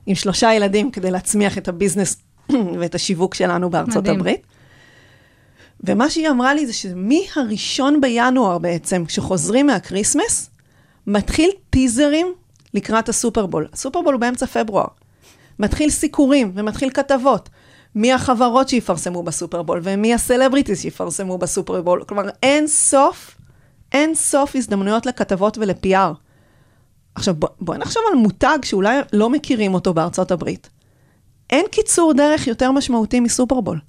[0.06, 2.17] עם שלושה ילדים, כדי להצמיח את ה business
[2.80, 4.19] ואת השיווק שלנו בארצות מדהים.
[4.19, 4.41] הברית.
[5.84, 10.49] ומה שהיא אמרה לי זה שמהראשון בינואר בעצם, כשחוזרים מה Christmas,
[11.08, 12.34] מתחיל טיזרים
[12.74, 13.67] לקראת הסופרבול.
[13.74, 14.88] הסופרבול הוא באמצע פברואר.
[15.60, 17.50] מתחיל סיקורים ומתחיל כתבות.
[17.96, 22.04] מי החברות שיפרסמו בסופרבול ומי ה celebrities שיפרסמו בסופרבול.
[22.08, 23.38] כלומר, אין סוף,
[23.91, 26.13] אין סוף הזדמנויות לכתבות ול-PR.
[27.15, 30.69] עכשיו, בוא, בואי נחשוב על מותג שאולי לא מכירים אותו בארצות הברית.
[31.50, 33.80] אין קיצור דרך יותר משמעותי מסופרבול,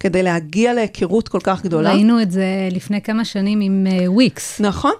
[0.00, 1.92] כדי להגיע להיכרות כל כך גדולה.
[1.92, 4.60] ראינו את זה לפני כמה שנים עם אה, וויקס.
[4.60, 4.92] נכון,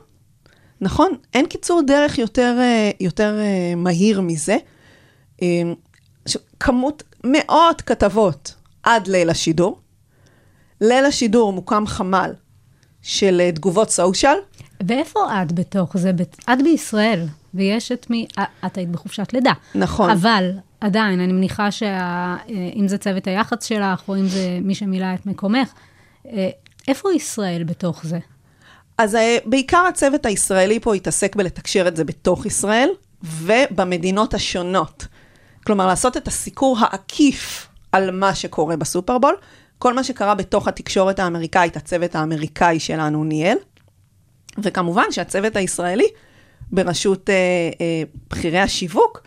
[0.80, 1.10] נכון.
[1.34, 4.56] אין קיצור דרך יותר, אה, יותר אה, מהיר מזה.
[6.26, 9.80] ש- כמות מאות כתבות עד ליל השידור.
[10.80, 12.30] ליל השידור מוקם חמ"ל
[13.02, 14.36] של אה, תגובות סושיאל.
[14.86, 16.10] ואיפה את בתוך זה?
[16.52, 17.26] את בישראל,
[17.56, 18.26] ויש את מי...
[18.38, 19.52] אה, את היית בחופשת לידה.
[19.74, 20.10] נכון.
[20.10, 25.26] אבל עדיין, אני מניחה שאם זה צוות היח"צ שלך, או אם זה מי שמילא את
[25.26, 25.72] מקומך,
[26.26, 26.48] אה,
[26.88, 28.18] איפה ישראל בתוך זה?
[28.98, 32.88] אז אה, בעיקר הצוות הישראלי פה התעסק בלתקשר את זה בתוך ישראל
[33.24, 35.06] ובמדינות השונות.
[35.66, 39.34] כלומר, לעשות את הסיקור העקיף על מה שקורה בסופרבול.
[39.78, 43.58] כל מה שקרה בתוך התקשורת האמריקאית, הצוות האמריקאי שלנו ניהל.
[44.58, 46.06] וכמובן שהצוות הישראלי,
[46.72, 47.34] בראשות אה,
[47.80, 49.22] אה, בכירי השיווק,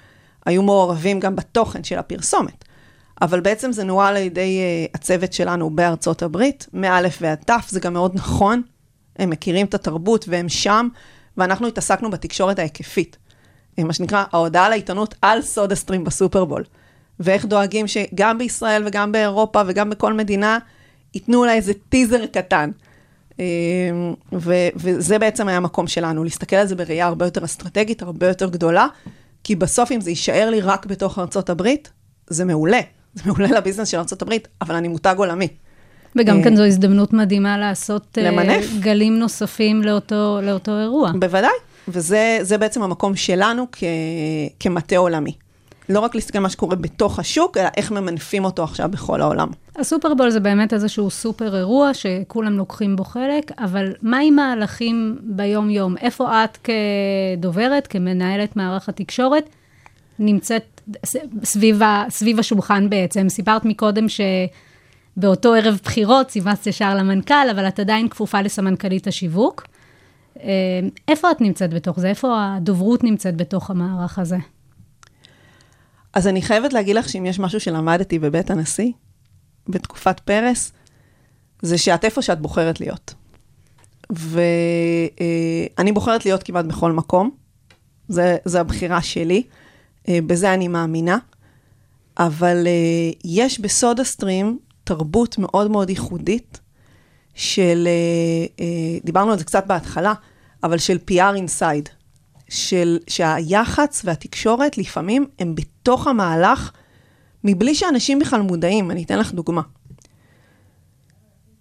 [0.46, 2.66] היו מעורבים גם בתוכן של הפרסומת.
[3.22, 7.80] אבל בעצם זה נוהל על ידי uh, הצוות שלנו בארצות הברית, מא' ועד ת', זה
[7.80, 8.62] גם מאוד נכון.
[9.16, 10.88] הם מכירים את התרבות והם שם,
[11.38, 13.18] ואנחנו התעסקנו בתקשורת ההיקפית.
[13.80, 16.64] אה, מה שנקרא, ההודעה לעיתונות על סודה סטרים בסופרבול.
[17.20, 20.58] ואיך דואגים שגם בישראל וגם באירופה וגם בכל מדינה,
[21.14, 22.72] ייתנו לה איזה טיזר קטן.
[23.40, 23.46] אה,
[24.34, 28.50] ו- וזה בעצם היה המקום שלנו, להסתכל על זה בראייה הרבה יותר אסטרטגית, הרבה יותר
[28.50, 28.88] גדולה,
[29.44, 31.92] כי בסוף אם זה יישאר לי רק בתוך ארצות הברית,
[32.28, 32.80] זה מעולה.
[33.14, 35.48] זה מעולה לביזנס של ארצות הברית, אבל אני מותג עולמי.
[36.16, 38.66] וגם אה, כן זו הזדמנות מדהימה לעשות אה, למנף.
[38.80, 41.12] גלים נוספים לאותו, לאותו אירוע.
[41.20, 41.50] בוודאי,
[41.88, 43.84] וזה זה בעצם המקום שלנו כ-
[44.60, 45.32] כמטה עולמי.
[45.90, 49.48] לא רק להסתכל על מה שקורה בתוך השוק, אלא איך ממנפים אותו עכשיו בכל העולם.
[49.76, 55.98] הסופרבול זה באמת איזשהו סופר אירוע שכולם לוקחים בו חלק, אבל מה עם מהלכים ביום-יום?
[55.98, 56.58] איפה את
[57.38, 59.50] כדוברת, כמנהלת מערך התקשורת,
[60.20, 60.82] נמצאת
[61.44, 63.30] סביב, ה, סביב השולחן בעצם?
[63.30, 64.06] סיפרת מקודם
[65.18, 69.68] שבאותו ערב בחירות סימסת ישר למנכ"ל, אבל את עדיין כפופה לסמנכ"לית השיווק.
[70.44, 70.50] אה,
[71.08, 72.08] איפה את נמצאת בתוך זה?
[72.08, 74.38] איפה הדוברות נמצאת בתוך המערך הזה?
[76.14, 78.92] אז אני חייבת להגיד לך שאם יש משהו שלמדתי בבית הנשיא,
[79.68, 80.72] בתקופת פרס,
[81.62, 83.14] זה שאת איפה שאת בוחרת להיות.
[84.10, 87.32] ואני בוחרת להיות כמעט בכל מקום,
[88.08, 89.44] זה, זה הבחירה שלי,
[90.08, 91.18] אה, בזה אני מאמינה,
[92.18, 96.60] אבל אה, יש בסודה סטרים תרבות מאוד מאוד ייחודית
[97.36, 100.14] של, אה, אה, דיברנו על זה קצת בהתחלה,
[100.64, 101.99] אבל של PR inside.
[102.50, 106.72] של, שהיח"צ והתקשורת לפעמים הם בתוך המהלך
[107.44, 108.92] מבלי שאנשים בכלל מודעים.
[108.92, 109.62] אני אתן לך דוגמה.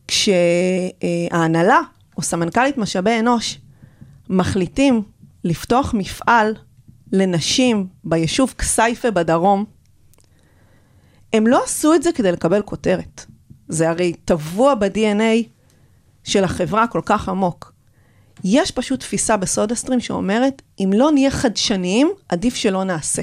[0.09, 1.81] כשההנהלה
[2.17, 3.59] או סמנכ"לית משאבי אנוש
[4.29, 5.03] מחליטים
[5.45, 6.55] לפתוח מפעל
[7.13, 9.65] לנשים ביישוב כסייפה בדרום,
[11.33, 13.27] הם לא עשו את זה כדי לקבל כותרת.
[13.69, 15.49] זה הרי טבוע ב-DNA
[16.25, 17.73] של החברה כל כך עמוק.
[18.45, 23.23] יש פשוט תפיסה בסודה סטרים שאומרת, אם לא נהיה חדשניים, עדיף שלא נעשה.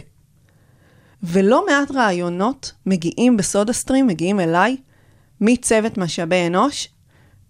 [1.24, 4.78] ולא מעט רעיונות מגיעים בסודה סטרים, מגיעים אליי,
[5.42, 6.90] מצוות משאבי אנוש,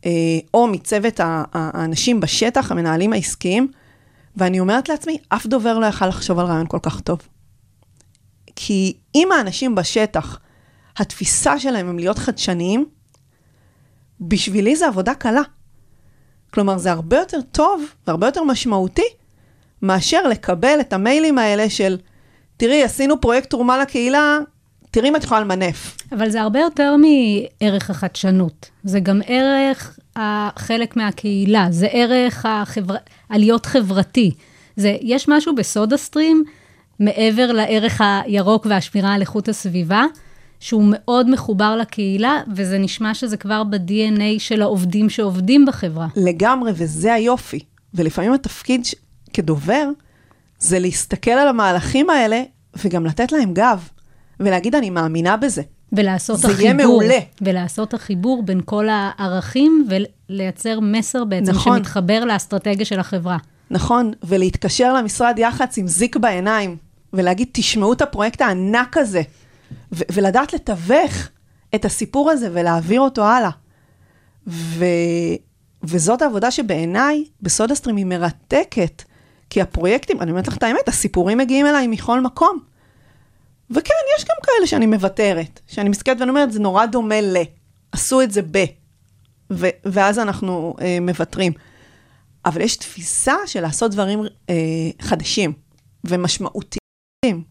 [0.05, 0.11] אה,
[0.53, 1.19] או מצוות
[1.53, 3.71] האנשים בשטח, המנהלים העסקיים,
[4.37, 7.19] ואני אומרת לעצמי, אף דובר לא יכל לחשוב על רעיון כל כך טוב.
[8.55, 10.39] כי אם האנשים בשטח,
[10.97, 12.85] התפיסה שלהם הם להיות חדשניים,
[14.21, 15.41] בשבילי זה עבודה קלה.
[16.55, 19.07] כלומר, זה הרבה יותר טוב והרבה יותר משמעותי
[19.81, 21.97] מאשר לקבל את המיילים האלה של,
[22.57, 24.39] תראי, עשינו פרויקט תרומה לקהילה,
[24.91, 25.97] תראי אם את יכולה למנף.
[26.11, 28.69] אבל זה הרבה יותר מערך החדשנות.
[28.83, 32.95] זה גם ערך החלק מהקהילה, זה ערך החבר...
[33.29, 34.31] עליות חברתי.
[34.75, 36.43] זה, יש משהו בסודה סטרים,
[36.99, 40.03] מעבר לערך הירוק והשמירה על איכות הסביבה,
[40.65, 46.07] שהוא מאוד מחובר לקהילה, וזה נשמע שזה כבר ב-DNA של העובדים שעובדים בחברה.
[46.15, 47.59] לגמרי, וזה היופי.
[47.93, 48.95] ולפעמים התפקיד ש...
[49.33, 49.89] כדובר,
[50.59, 52.43] זה להסתכל על המהלכים האלה
[52.83, 53.89] וגם לתת להם גב,
[54.39, 55.61] ולהגיד, אני מאמינה בזה.
[55.93, 56.63] ולעשות זה החיבור.
[56.63, 57.19] יהיה מעולה.
[57.41, 59.87] ולעשות החיבור בין כל הערכים
[60.29, 61.77] ולייצר מסר בעצם נכון.
[61.77, 63.37] שמתחבר לאסטרטגיה של החברה.
[63.71, 66.77] נכון, ולהתקשר למשרד יח"צ עם זיק בעיניים,
[67.13, 69.21] ולהגיד, תשמעו את הפרויקט הענק הזה,
[69.91, 71.29] ו- ולדעת לתווך
[71.75, 73.49] את הסיפור הזה ולהעביר אותו הלאה.
[74.47, 74.85] ו-
[75.83, 79.03] וזאת העבודה שבעיניי בסודה סטרים היא מרתקת,
[79.49, 82.59] כי הפרויקטים, אני אומרת לך את האמת, הסיפורים מגיעים אליי מכל מקום.
[83.69, 87.37] וכן, יש גם כאלה שאני מוותרת, שאני מסתכלת ואני אומרת, זה נורא דומה ל...
[87.91, 88.65] עשו את זה ב...
[89.51, 91.53] ו- ואז אנחנו אה, מוותרים.
[92.45, 94.55] אבל יש תפיסה של לעשות דברים אה,
[95.01, 95.53] חדשים
[96.03, 97.43] ומשמעותיים.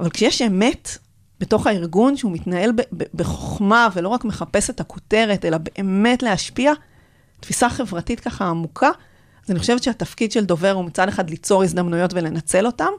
[0.00, 0.98] אבל כשיש אמת
[1.40, 2.70] בתוך הארגון, שהוא מתנהל
[3.14, 6.72] בחוכמה ולא רק מחפש את הכותרת, אלא באמת להשפיע,
[7.40, 8.90] תפיסה חברתית ככה עמוקה,
[9.44, 12.90] אז אני חושבת שהתפקיד של דובר הוא מצד אחד ליצור הזדמנויות ולנצל אותם,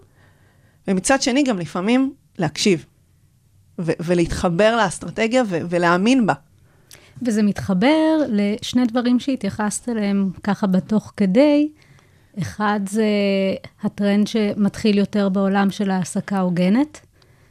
[0.87, 2.85] ומצד שני גם לפעמים להקשיב,
[3.79, 6.33] ולהתחבר לאסטרטגיה ולהאמין בה.
[7.21, 11.69] וזה מתחבר לשני דברים שהתייחסת אליהם ככה בתוך כדי.
[12.41, 13.05] אחד זה
[13.83, 17.01] הטרנד שמתחיל יותר בעולם של העסקה הוגנת,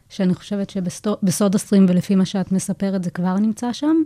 [0.09, 3.97] שאני חושבת שבסודה סטרים ולפי מה שאת מספרת זה כבר נמצא שם.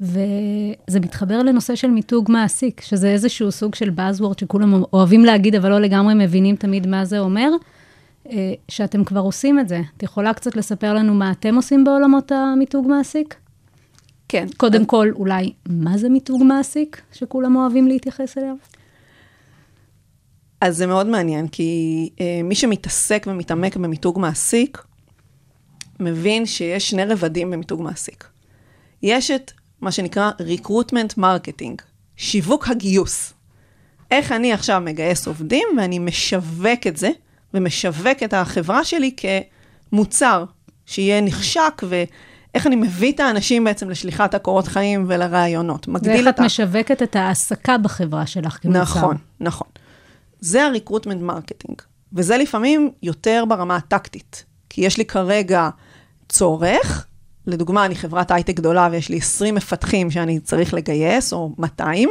[0.00, 5.70] וזה מתחבר לנושא של מיתוג מעסיק, שזה איזשהו סוג של Buzzword שכולם אוהבים להגיד, אבל
[5.70, 7.50] לא לגמרי מבינים תמיד מה זה אומר,
[8.30, 9.80] אה, שאתם כבר עושים את זה.
[9.96, 13.34] את יכולה קצת לספר לנו מה אתם עושים בעולמות המיתוג מעסיק?
[14.28, 14.46] כן.
[14.56, 18.56] קודם כל, אולי, מה זה מיתוג מעסיק, שכולם אוהבים להתייחס אליו?
[20.60, 24.82] אז זה מאוד מעניין, כי אה, מי שמתעסק ומתעמק במיתוג מעסיק,
[26.00, 28.28] מבין שיש שני רבדים במיתוג מעסיק.
[29.02, 31.82] יש את מה שנקרא recruitment marketing,
[32.16, 33.32] שיווק הגיוס.
[34.10, 37.10] איך אני עכשיו מגייס עובדים ואני משווק את זה,
[37.54, 39.14] ומשווק את החברה שלי
[39.92, 40.44] כמוצר
[40.86, 45.88] שיהיה נחשק, ואיך אני מביא את האנשים בעצם לשליחת הקורות חיים ולרעיונות.
[46.02, 46.42] ואיך את ה...
[46.42, 48.80] משווקת את ההעסקה בחברה שלך כמוצר.
[48.80, 49.68] נכון, נכון.
[50.40, 51.82] זה ה-recruitment marketing,
[52.12, 55.68] וזה לפעמים יותר ברמה הטקטית, כי יש לי כרגע
[56.30, 57.06] צורך,
[57.46, 62.08] לדוגמה, אני חברת הייטק גדולה ויש לי 20 מפתחים שאני צריך לגייס, או 200,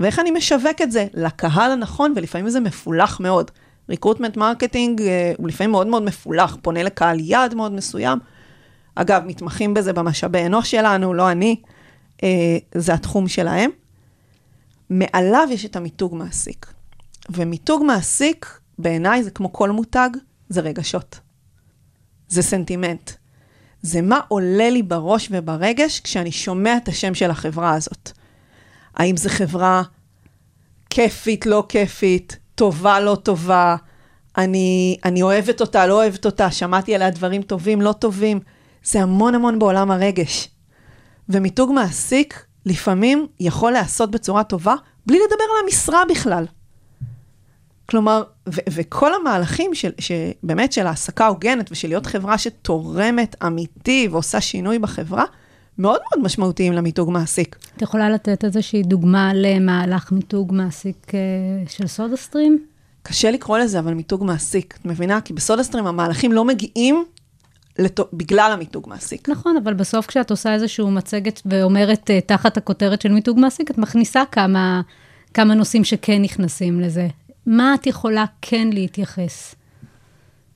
[0.00, 3.50] ואיך אני משווק את זה לקהל הנכון, ולפעמים זה מפולח מאוד.
[3.92, 5.00] recruitment marketing
[5.36, 8.18] הוא לפעמים מאוד מאוד מפולח, פונה לקהל יעד מאוד מסוים.
[8.94, 11.56] אגב, מתמחים בזה במשאבי אנוש שלנו, לא אני,
[12.74, 13.70] זה התחום שלהם.
[14.90, 16.66] מעליו יש את המיתוג מעסיק.
[17.30, 20.10] ומיתוג מעסיק, בעיניי זה כמו כל מותג,
[20.48, 21.20] זה רגשות.
[22.30, 23.10] זה סנטימנט.
[23.82, 28.10] זה מה עולה לי בראש וברגש כשאני שומע את השם של החברה הזאת.
[28.94, 29.82] האם זו חברה
[30.90, 33.76] כיפית, לא כיפית, טובה, לא טובה,
[34.38, 38.40] אני, אני אוהבת אותה, לא אוהבת אותה, שמעתי עליה דברים טובים, לא טובים.
[38.84, 40.48] זה המון המון בעולם הרגש.
[41.28, 44.74] ומיתוג מעסיק לפעמים יכול להיעשות בצורה טובה,
[45.06, 46.46] בלי לדבר על המשרה בכלל.
[47.90, 54.40] כלומר, ו- וכל המהלכים של, שבאמת של העסקה הוגנת ושל להיות חברה שתורמת אמיתי ועושה
[54.40, 55.24] שינוי בחברה,
[55.78, 57.56] מאוד מאוד משמעותיים למיתוג מעסיק.
[57.76, 61.12] את יכולה לתת איזושהי דוגמה למהלך מיתוג מעסיק
[61.68, 62.58] של סודה סטרים?
[63.02, 64.78] קשה לקרוא לזה, אבל מיתוג מעסיק.
[64.80, 65.20] את מבינה?
[65.20, 67.04] כי בסודה סטרים המהלכים לא מגיעים
[67.78, 68.00] לת...
[68.12, 69.28] בגלל המיתוג מעסיק.
[69.28, 73.78] נכון, אבל בסוף כשאת עושה איזשהו מצגת ואומרת uh, תחת הכותרת של מיתוג מעסיק, את
[73.78, 74.80] מכניסה כמה,
[75.34, 77.08] כמה נושאים שכן נכנסים לזה.
[77.50, 79.54] מה את יכולה כן להתייחס?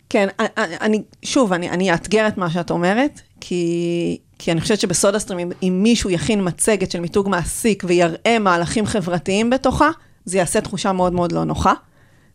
[0.08, 0.28] כן,
[0.58, 5.38] אני, שוב, אני, אני אאתגר את מה שאת אומרת, כי, כי אני חושבת שבסודה סטרים,
[5.38, 9.90] אם, אם מישהו יכין מצגת של מיתוג מעסיק ויראה מהלכים חברתיים בתוכה,
[10.24, 11.72] זה יעשה תחושה מאוד מאוד לא נוחה.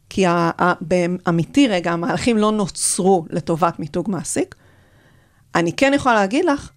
[0.10, 0.26] כי
[0.82, 4.56] באמיתי רגע, המהלכים לא נוצרו לטובת מיתוג מעסיק.
[5.56, 6.70] אני כן יכולה להגיד לך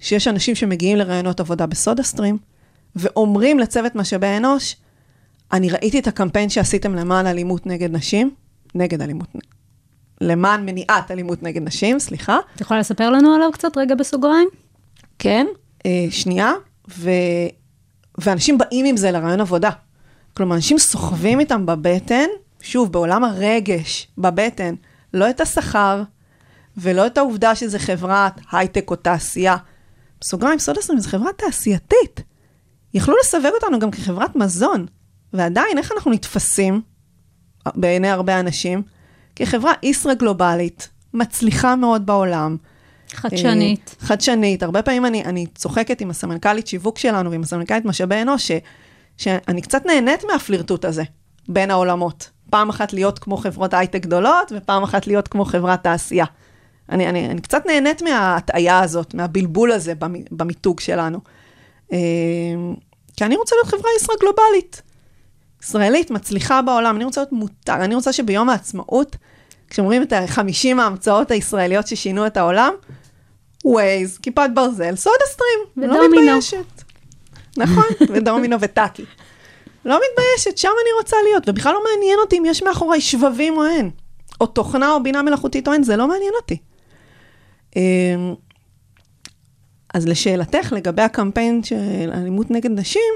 [0.00, 2.38] שיש אנשים שמגיעים לראיונות עבודה בסודה סטרים,
[2.96, 4.76] ואומרים לצוות משאבי אנוש,
[5.52, 8.30] אני ראיתי את הקמפיין שעשיתם למען אלימות נגד נשים,
[8.74, 9.28] נגד אלימות,
[10.20, 12.38] למען מניעת אלימות נגד נשים, סליחה.
[12.54, 14.48] את יכולה לספר לנו עליו קצת רגע בסוגריים?
[15.18, 15.46] כן,
[15.86, 16.52] אה, שנייה,
[16.88, 17.10] ו...
[18.18, 19.70] ואנשים באים עם זה לרעיון עבודה.
[20.36, 22.26] כלומר, אנשים סוחבים איתם בבטן,
[22.60, 24.74] שוב, בעולם הרגש, בבטן,
[25.14, 26.02] לא את השכר,
[26.76, 29.56] ולא את העובדה שזה חברת הייטק או תעשייה.
[30.20, 32.20] בסוגריים, סודה סטרים זו חברה תעשייתית.
[32.94, 34.86] יכלו לסווג אותנו גם כחברת מזון,
[35.36, 36.80] ועדיין, איך אנחנו נתפסים
[37.74, 38.82] בעיני הרבה אנשים?
[39.36, 42.56] כחברה ישרא גלובלית, מצליחה מאוד בעולם.
[43.10, 43.96] חדשנית.
[44.00, 44.62] חדשנית.
[44.62, 48.52] הרבה פעמים אני, אני צוחקת עם הסמנכ"לית שיווק שלנו ועם הסמנכ"לית משאבי אנוש, ש,
[49.16, 51.02] שאני קצת נהנית מהפלירטוט הזה
[51.48, 52.30] בין העולמות.
[52.50, 56.24] פעם אחת להיות כמו חברות הייטק גדולות, ופעם אחת להיות כמו חברת תעשייה.
[56.90, 61.18] אני, אני, אני קצת נהנית מההטעיה הזאת, מהבלבול הזה במ- במיתוג שלנו.
[61.92, 61.98] אה,
[63.16, 64.82] כי אני רוצה להיות חברה ישראלית גלובלית.
[65.62, 69.16] ישראלית, מצליחה בעולם, אני רוצה להיות מותג, אני רוצה שביום העצמאות,
[69.70, 72.72] כשאומרים את ה-50 ההמצאות הישראליות ששינו את העולם,
[73.64, 76.08] ווייז, כיפת ברזל, סודה סטרים, לא.
[76.08, 76.82] מתביישת.
[77.56, 79.04] נכון, ודומינו וטאקי.
[79.84, 83.66] לא מתביישת, שם אני רוצה להיות, ובכלל לא מעניין אותי אם יש מאחורי שבבים או
[83.66, 83.90] אין,
[84.40, 86.58] או תוכנה או בינה מלאכותית או אין, זה לא מעניין אותי.
[87.76, 88.34] אמ,
[89.94, 93.14] אז לשאלתך, לגבי הקמפיין של אלימות נגד נשים,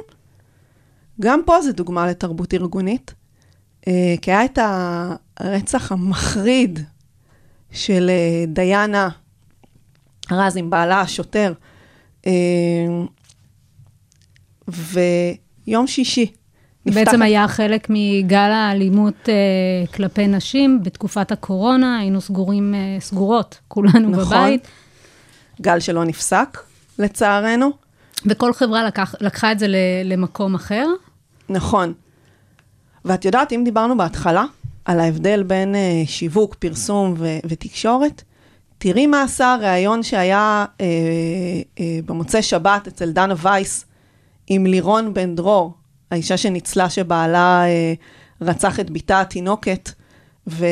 [1.21, 3.15] גם פה זה דוגמה לתרבות ארגונית,
[3.89, 4.59] אה, כי היה את
[5.37, 6.81] הרצח המחריד
[7.73, 9.09] של אה, דיאנה
[10.31, 11.53] רז עם בעלה השוטר,
[12.27, 12.33] אה,
[14.69, 16.33] ויום שישי.
[16.87, 24.11] בעצם היה חלק מגל האלימות אה, כלפי נשים בתקופת הקורונה, היינו סגורים, אה, סגורות, כולנו
[24.11, 24.25] נכון.
[24.25, 24.69] בבית,
[25.61, 26.59] גל שלא נפסק,
[26.99, 27.71] לצערנו.
[28.27, 29.67] וכל חברה לקח, לקחה את זה
[30.05, 30.87] למקום אחר.
[31.51, 31.93] נכון.
[33.05, 34.45] ואת יודעת, אם דיברנו בהתחלה
[34.85, 38.23] על ההבדל בין אה, שיווק, פרסום ו- ותקשורת,
[38.79, 40.87] תראי מה עשה הריאיון שהיה אה,
[41.81, 43.85] אה, במוצאי שבת אצל דנה וייס
[44.47, 45.75] עם לירון בן דרור,
[46.11, 47.95] האישה שניצלה שבעלה אה,
[48.41, 49.91] רצח את בתה התינוקת
[50.47, 50.67] ו,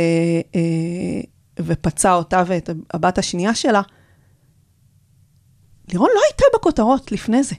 [0.54, 1.20] אה,
[1.60, 3.82] ופצע אותה ואת הבת השנייה שלה.
[5.92, 7.54] לירון לא הייתה בכותרות לפני זה.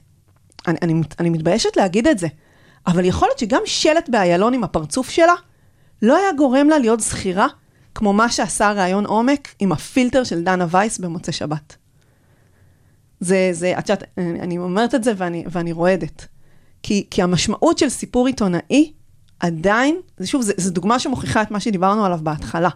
[0.68, 2.28] אני, אני, אני מתביישת להגיד את זה,
[2.88, 5.34] אבל יכול להיות שגם שלט באיילון עם הפרצוף שלה,
[6.02, 7.48] לא היה גורם לה להיות זכירה,
[7.96, 11.76] כמו מה שעשה ראיון עומק עם הפילטר של דנה וייס במוצאי שבת.
[13.20, 16.28] זה, זה, את יודעת, אני, אומרת את זה ואני, ואני רועדת.
[16.84, 18.94] כי, כי המשמעות של סיפור עיתונאי,
[19.40, 22.70] עדיין, זה שוב, זו דוגמה שמוכיחה את מה שדיברנו עליו בהתחלה.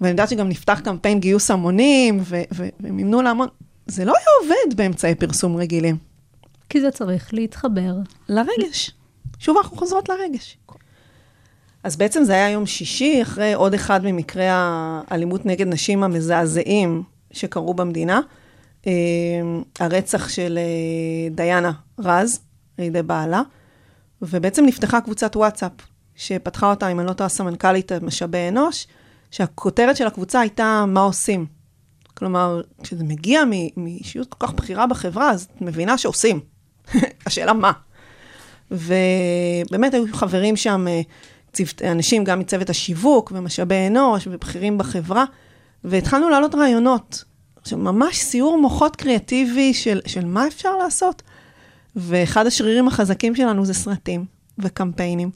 [0.00, 3.48] ואני יודעת שגם נפתח קמפיין גיוס המונים, ו- ו- והם ימנו להמון,
[3.86, 6.11] זה לא היה עובד באמצעי פרסום רגילים.
[6.72, 7.94] כי זה צריך להתחבר.
[8.28, 8.90] לרגש.
[9.38, 10.58] שוב אנחנו חוזרות לרגש.
[11.82, 17.74] אז בעצם זה היה יום שישי, אחרי עוד אחד ממקרי האלימות נגד נשים המזעזעים שקרו
[17.74, 18.20] במדינה.
[18.86, 18.92] אה,
[19.80, 22.40] הרצח של אה, דיאנה רז,
[22.78, 23.42] על ידי בעלה,
[24.22, 25.72] ובעצם נפתחה קבוצת וואטסאפ,
[26.14, 28.86] שפתחה אותה, אם אני לא טועה, סמנכ"לית משאבי אנוש,
[29.30, 31.46] שהכותרת של הקבוצה הייתה מה עושים.
[32.14, 33.42] כלומר, כשזה מגיע
[33.76, 36.51] מאישיות כל כך בכירה בחברה, אז את מבינה שעושים.
[37.26, 37.72] השאלה מה.
[38.70, 41.00] ובאמת היו חברים שם אה,
[41.52, 45.24] צוות, אנשים גם מצוות השיווק ומשאבי אנוש ובכירים בחברה,
[45.84, 47.24] והתחלנו להעלות רעיונות.
[47.60, 51.22] עכשיו, ממש סיור מוחות קריאטיבי של, של מה אפשר לעשות.
[51.96, 54.24] ואחד השרירים החזקים שלנו זה סרטים
[54.58, 55.30] וקמפיינים.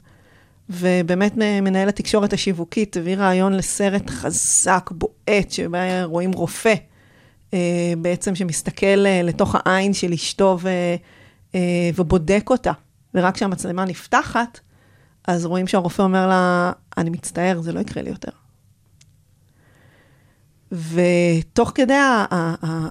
[0.69, 6.73] ובאמת מנהל התקשורת השיווקית הביא רעיון לסרט חזק, בועט, שבה רואים רופא,
[7.53, 10.95] אה, בעצם שמסתכל אה, לתוך העין של אשתו אה,
[11.95, 12.71] ובודק אותה.
[13.13, 14.59] ורק כשהמצלמה נפתחת,
[15.27, 18.31] אז רואים שהרופא אומר לה, אני מצטער, זה לא יקרה לי יותר.
[20.71, 21.97] ותוך כדי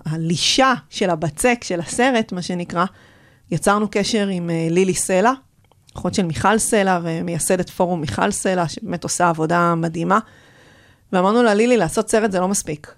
[0.07, 2.85] הלישה של הבצק של הסרט, מה שנקרא,
[3.51, 5.33] יצרנו קשר עם אה, לילי סלע,
[5.97, 10.19] אחות של מיכל סלע ומייסדת פורום מיכל סלע, שבאמת עושה עבודה מדהימה.
[11.13, 12.95] ואמרנו לה, לילי, לעשות סרט זה לא מספיק.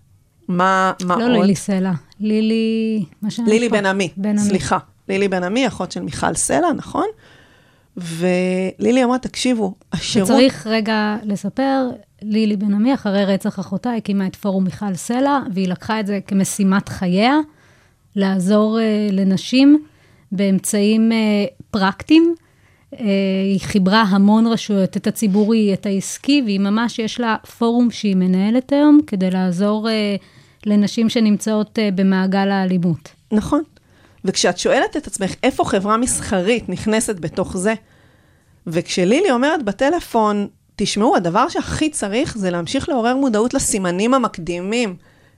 [0.48, 1.32] מה, מה לא עוד?
[1.32, 3.04] לילי סלע, לילי...
[3.46, 4.12] לילי בן עמי.
[4.36, 4.78] סליחה.
[5.08, 7.06] לילי בן עמי, אחות של מיכל סלע, נכון?
[7.96, 10.30] ולילי אמרה, תקשיבו, השירות...
[10.30, 11.88] וצריך רגע לספר,
[12.22, 16.18] לילי בן עמי, אחרי רצח אחותה, הקימה את פורום מיכל סלע, והיא לקחה את זה
[16.26, 17.36] כמשימת חייה,
[18.16, 19.84] לעזור uh, לנשים
[20.32, 21.14] באמצעים uh,
[21.70, 22.34] פרקטיים.
[22.94, 22.98] Uh,
[23.44, 28.72] היא חיברה המון רשויות, את הציבורי, את העסקי, והיא ממש, יש לה פורום שהיא מנהלת
[28.72, 29.92] היום, כדי לעזור uh,
[30.66, 33.08] לנשים שנמצאות uh, במעגל האלימות.
[33.32, 33.62] נכון.
[34.28, 37.74] וכשאת שואלת את עצמך, איפה חברה מסחרית נכנסת בתוך זה,
[38.66, 44.96] וכשלילי אומרת בטלפון, תשמעו, הדבר שהכי צריך זה להמשיך לעורר מודעות לסימנים המקדימים,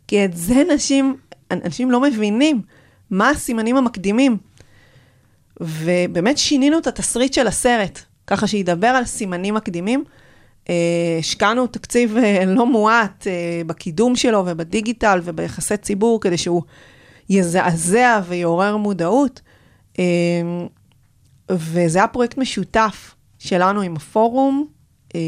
[0.09, 1.17] כי את זה נשים,
[1.51, 2.63] אנשים לא מבינים,
[3.11, 4.37] מה הסימנים המקדימים.
[5.61, 10.05] ובאמת שינינו את התסריט של הסרט, ככה שידבר על סימנים מקדימים.
[10.69, 16.63] אה, השקענו תקציב אה, לא מועט אה, בקידום שלו ובדיגיטל וביחסי ציבור, כדי שהוא
[17.31, 19.41] יזעזע ויעורר מודעות.
[19.99, 20.05] אה,
[21.51, 24.67] וזה היה פרויקט משותף שלנו עם הפורום,
[25.15, 25.21] אה,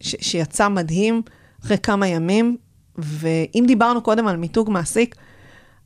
[0.00, 1.22] שיצא מדהים
[1.64, 2.56] אחרי כמה ימים.
[2.98, 5.16] ואם דיברנו קודם על מיתוג מעסיק,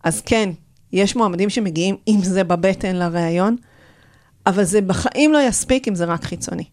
[0.05, 0.51] אז כן,
[0.93, 3.57] יש מועמדים שמגיעים עם זה בבטן לראיון,
[4.47, 6.64] אבל זה בחיים לא יספיק אם זה רק חיצוני.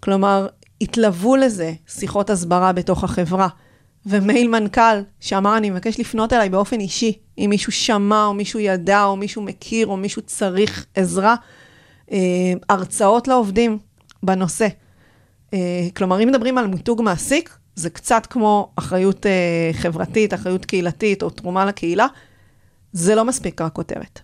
[0.00, 0.46] כלומר,
[0.80, 3.48] התלוו לזה שיחות הסברה בתוך החברה,
[4.06, 9.04] ומייל מנכ"ל שאמר, אני מבקש לפנות אליי באופן אישי, אם מישהו שמע, או מישהו ידע,
[9.04, 11.34] או מישהו מכיר, או מישהו צריך עזרה,
[12.12, 12.18] אה,
[12.68, 13.78] הרצאות לעובדים
[14.22, 14.68] בנושא.
[15.54, 21.22] אה, כלומר, אם מדברים על מיתוג מעסיק, זה קצת כמו אחריות אה, חברתית, אחריות קהילתית,
[21.22, 22.06] או תרומה לקהילה,
[22.92, 24.20] זה לא מספיק רק כותרת.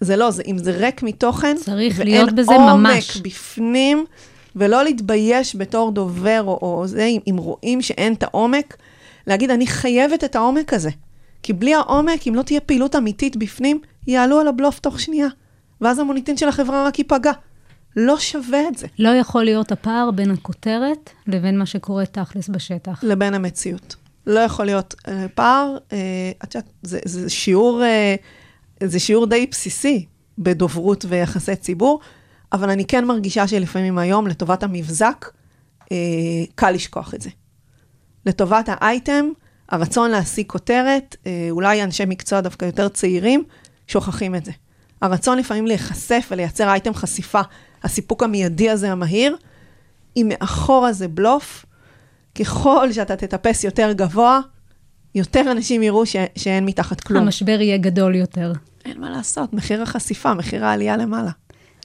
[0.00, 2.60] זה לא, זה, אם זה ריק מתוכן, צריך להיות בזה ממש.
[2.60, 4.04] ואין עומק בפנים,
[4.56, 8.76] ולא להתבייש בתור דובר, או, או זה, אם, אם רואים שאין את העומק,
[9.26, 10.90] להגיד, אני חייבת את העומק הזה.
[11.42, 15.28] כי בלי העומק, אם לא תהיה פעילות אמיתית בפנים, יעלו על הבלוף תוך שנייה.
[15.80, 17.32] ואז המוניטין של החברה רק ייפגע.
[17.96, 18.86] לא שווה את זה.
[18.98, 23.00] לא יכול להיות הפער בין הכותרת לבין מה שקורה תכלס בשטח.
[23.04, 23.96] לבין המציאות.
[24.26, 25.92] לא יכול להיות uh, פער, uh,
[26.44, 30.06] את יודעת, זה, זה שיעור, uh, זה שיעור די בסיסי
[30.38, 32.00] בדוברות ויחסי ציבור,
[32.52, 35.26] אבל אני כן מרגישה שלפעמים היום, לטובת המבזק,
[36.54, 37.30] קל לשכוח את זה.
[38.26, 39.26] לטובת האייטם,
[39.68, 43.44] הרצון להשיג כותרת, uh, אולי אנשי מקצוע דווקא יותר צעירים,
[43.86, 44.52] שוכחים את זה.
[45.02, 47.40] הרצון לפעמים להיחשף ולייצר אייטם חשיפה,
[47.82, 49.36] הסיפוק המיידי הזה, המהיר,
[50.16, 51.64] אם מאחורה זה בלוף,
[52.34, 54.40] ככל שאתה תטפס יותר גבוה,
[55.14, 57.22] יותר אנשים יראו ש- שאין מתחת כלום.
[57.22, 58.52] המשבר יהיה גדול יותר.
[58.84, 61.30] אין מה לעשות, מחיר החשיפה, מחיר העלייה למעלה.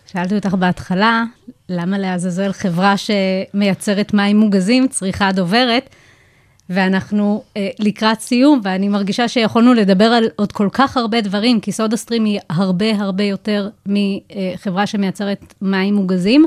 [0.05, 1.23] שאלתי אותך בהתחלה,
[1.69, 5.89] למה לעזאזל חברה שמייצרת מים מוגזים צריכה דוברת?
[6.73, 11.71] ואנחנו אה, לקראת סיום, ואני מרגישה שיכולנו לדבר על עוד כל כך הרבה דברים, כי
[11.71, 16.45] סודה סטרים היא הרבה הרבה יותר מחברה שמייצרת מים מוגזים.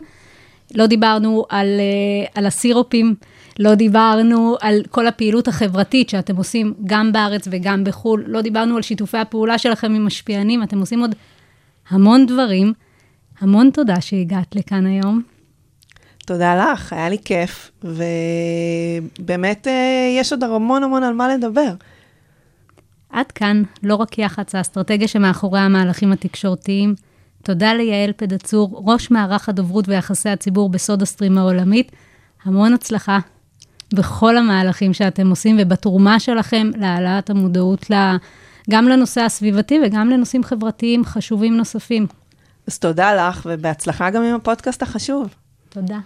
[0.74, 3.14] לא דיברנו על, אה, על הסירופים,
[3.58, 8.82] לא דיברנו על כל הפעילות החברתית שאתם עושים גם בארץ וגם בחו"ל, לא דיברנו על
[8.82, 11.14] שיתופי הפעולה שלכם עם משפיענים, אתם עושים עוד
[11.88, 12.72] המון דברים.
[13.40, 15.33] המון תודה שהגעת לכאן היום.
[16.24, 21.74] תודה לך, היה לי כיף, ובאמת אה, יש עוד המון המון על מה לדבר.
[23.10, 26.94] עד כאן, לא רק יח"צ, האסטרטגיה שמאחורי המהלכים התקשורתיים.
[27.42, 31.92] תודה ליעל פדצור, ראש מערך הדוברות ויחסי הציבור בסודה סטרים העולמית.
[32.44, 33.18] המון הצלחה
[33.94, 37.86] בכל המהלכים שאתם עושים ובתרומה שלכם להעלאת המודעות
[38.70, 42.06] גם לנושא הסביבתי וגם לנושאים חברתיים חשובים נוספים.
[42.66, 45.34] אז תודה לך, ובהצלחה גם עם הפודקאסט החשוב.
[45.68, 45.98] תודה.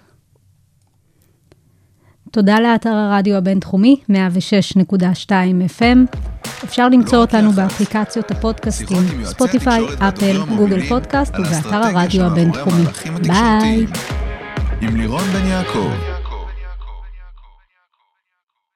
[2.30, 5.30] תודה לאתר הרדיו הבינתחומי, 106.2
[5.78, 6.16] FM.
[6.64, 12.84] אפשר למצוא אותנו באפליקציות הפודקאסטים, ספוטיפיי, אפל, גוגל פודקאסט ובאתר הרדיו הבינתחומי.
[13.22, 13.86] ביי.
[14.80, 16.17] עם לירון בן יעקב.